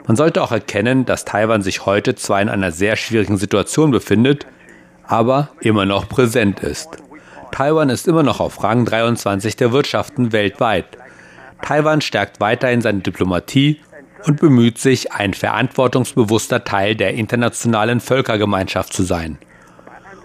Man 0.05 0.17
sollte 0.17 0.43
auch 0.43 0.51
erkennen, 0.51 1.05
dass 1.05 1.23
Taiwan 1.23 1.61
sich 1.61 1.85
heute 1.85 2.15
zwar 2.15 2.41
in 2.41 2.49
einer 2.49 2.71
sehr 2.71 2.97
schwierigen 2.97 3.37
Situation 3.37 3.91
befindet, 3.91 4.45
aber 5.05 5.49
immer 5.61 5.85
noch 5.85 6.09
präsent 6.09 6.59
ist. 6.59 6.89
Taiwan 7.51 7.89
ist 7.89 8.07
immer 8.07 8.23
noch 8.23 8.41
auf 8.41 8.63
Rang 8.63 8.83
23 8.85 9.55
der 9.55 9.71
Wirtschaften 9.71 10.33
weltweit. 10.33 10.97
Taiwan 11.61 12.01
stärkt 12.01 12.41
weiterhin 12.41 12.81
seine 12.81 12.99
Diplomatie 12.99 13.79
und 14.25 14.39
bemüht 14.39 14.77
sich, 14.77 15.13
ein 15.13 15.33
verantwortungsbewusster 15.33 16.63
Teil 16.63 16.95
der 16.95 17.13
internationalen 17.13 17.99
Völkergemeinschaft 18.01 18.93
zu 18.93 19.03
sein. 19.03 19.37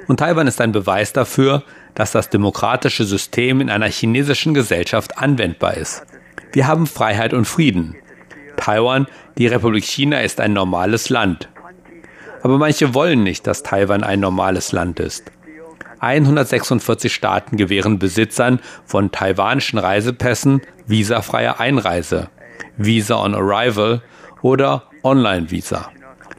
Und 0.06 0.18
Taiwan 0.20 0.46
ist 0.46 0.60
ein 0.60 0.72
Beweis 0.72 1.12
dafür, 1.12 1.62
dass 1.94 2.12
das 2.12 2.30
demokratische 2.30 3.04
System 3.04 3.60
in 3.60 3.70
einer 3.70 3.88
chinesischen 3.88 4.54
Gesellschaft 4.54 5.18
anwendbar 5.18 5.76
ist. 5.76 6.04
Wir 6.52 6.66
haben 6.66 6.86
Freiheit 6.86 7.32
und 7.32 7.44
Frieden. 7.44 7.96
Taiwan, 8.56 9.06
die 9.36 9.46
Republik 9.46 9.84
China, 9.84 10.20
ist 10.20 10.40
ein 10.40 10.52
normales 10.52 11.08
Land. 11.08 11.48
Aber 12.42 12.58
manche 12.58 12.94
wollen 12.94 13.22
nicht, 13.22 13.46
dass 13.46 13.62
Taiwan 13.62 14.04
ein 14.04 14.20
normales 14.20 14.72
Land 14.72 15.00
ist. 15.00 15.32
146 15.98 17.12
Staaten 17.12 17.56
gewähren 17.56 17.98
Besitzern 17.98 18.60
von 18.84 19.10
taiwanischen 19.10 19.78
Reisepässen 19.78 20.62
visafreie 20.86 21.58
Einreise, 21.58 22.28
Visa 22.76 23.16
on 23.16 23.34
Arrival 23.34 24.02
oder 24.42 24.84
Online-Visa. 25.02 25.90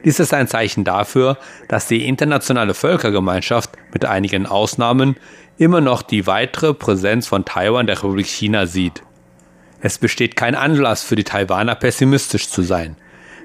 Dies 0.04 0.20
ist 0.20 0.32
ein 0.32 0.48
Zeichen 0.48 0.84
dafür, 0.84 1.38
dass 1.68 1.88
die 1.88 2.06
internationale 2.06 2.74
Völkergemeinschaft 2.74 3.70
mit 3.92 4.04
einigen 4.04 4.46
Ausnahmen 4.46 5.16
immer 5.58 5.80
noch 5.80 6.02
die 6.02 6.26
weitere 6.26 6.72
Präsenz 6.72 7.26
von 7.26 7.44
Taiwan 7.44 7.86
der 7.86 7.96
Republik 7.96 8.26
China 8.26 8.66
sieht. 8.66 9.02
Es 9.80 9.98
besteht 9.98 10.36
kein 10.36 10.54
Anlass 10.54 11.02
für 11.02 11.16
die 11.16 11.24
Taiwaner 11.24 11.74
pessimistisch 11.74 12.48
zu 12.48 12.62
sein. 12.62 12.96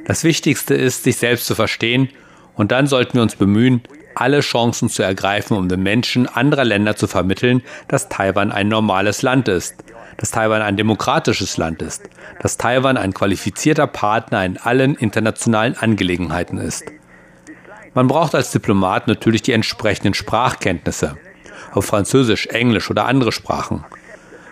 Das 0.06 0.24
Wichtigste 0.24 0.76
ist, 0.76 1.04
sich 1.04 1.18
selbst 1.18 1.46
zu 1.46 1.56
verstehen, 1.56 2.10
und 2.56 2.72
dann 2.72 2.86
sollten 2.86 3.16
wir 3.16 3.24
uns 3.24 3.36
bemühen, 3.36 3.82
alle 4.16 4.42
Chancen 4.42 4.90
zu 4.90 5.02
ergreifen, 5.02 5.58
um 5.58 5.70
den 5.70 5.82
Menschen 5.82 6.28
anderer 6.28 6.66
Länder 6.66 6.96
zu 6.96 7.08
vermitteln, 7.08 7.64
dass 7.88 8.10
Taiwan 8.10 8.52
ein 8.52 8.68
normales 8.68 9.24
Land 9.24 9.48
ist, 9.48 9.76
dass 10.24 10.32
Taiwan 10.32 10.62
ein 10.62 10.78
demokratisches 10.78 11.58
Land 11.58 11.82
ist, 11.82 12.04
dass 12.40 12.56
Taiwan 12.56 12.96
ein 12.96 13.14
qualifizierter 13.14 13.88
Partner 13.88 14.46
in 14.46 14.56
allen 14.56 14.96
internationalen 14.96 15.76
Angelegenheiten 15.76 16.60
ist. 16.60 16.86
Man 17.94 18.08
braucht 18.08 18.34
als 18.34 18.50
Diplomat 18.52 19.10
natürlich 19.10 19.42
die 19.42 19.52
entsprechenden 19.52 20.14
Sprachkenntnisse, 20.14 21.18
auf 21.74 21.84
Französisch, 21.88 22.48
Englisch 22.48 22.90
oder 22.90 23.06
andere 23.06 23.34
Sprachen. 23.34 23.84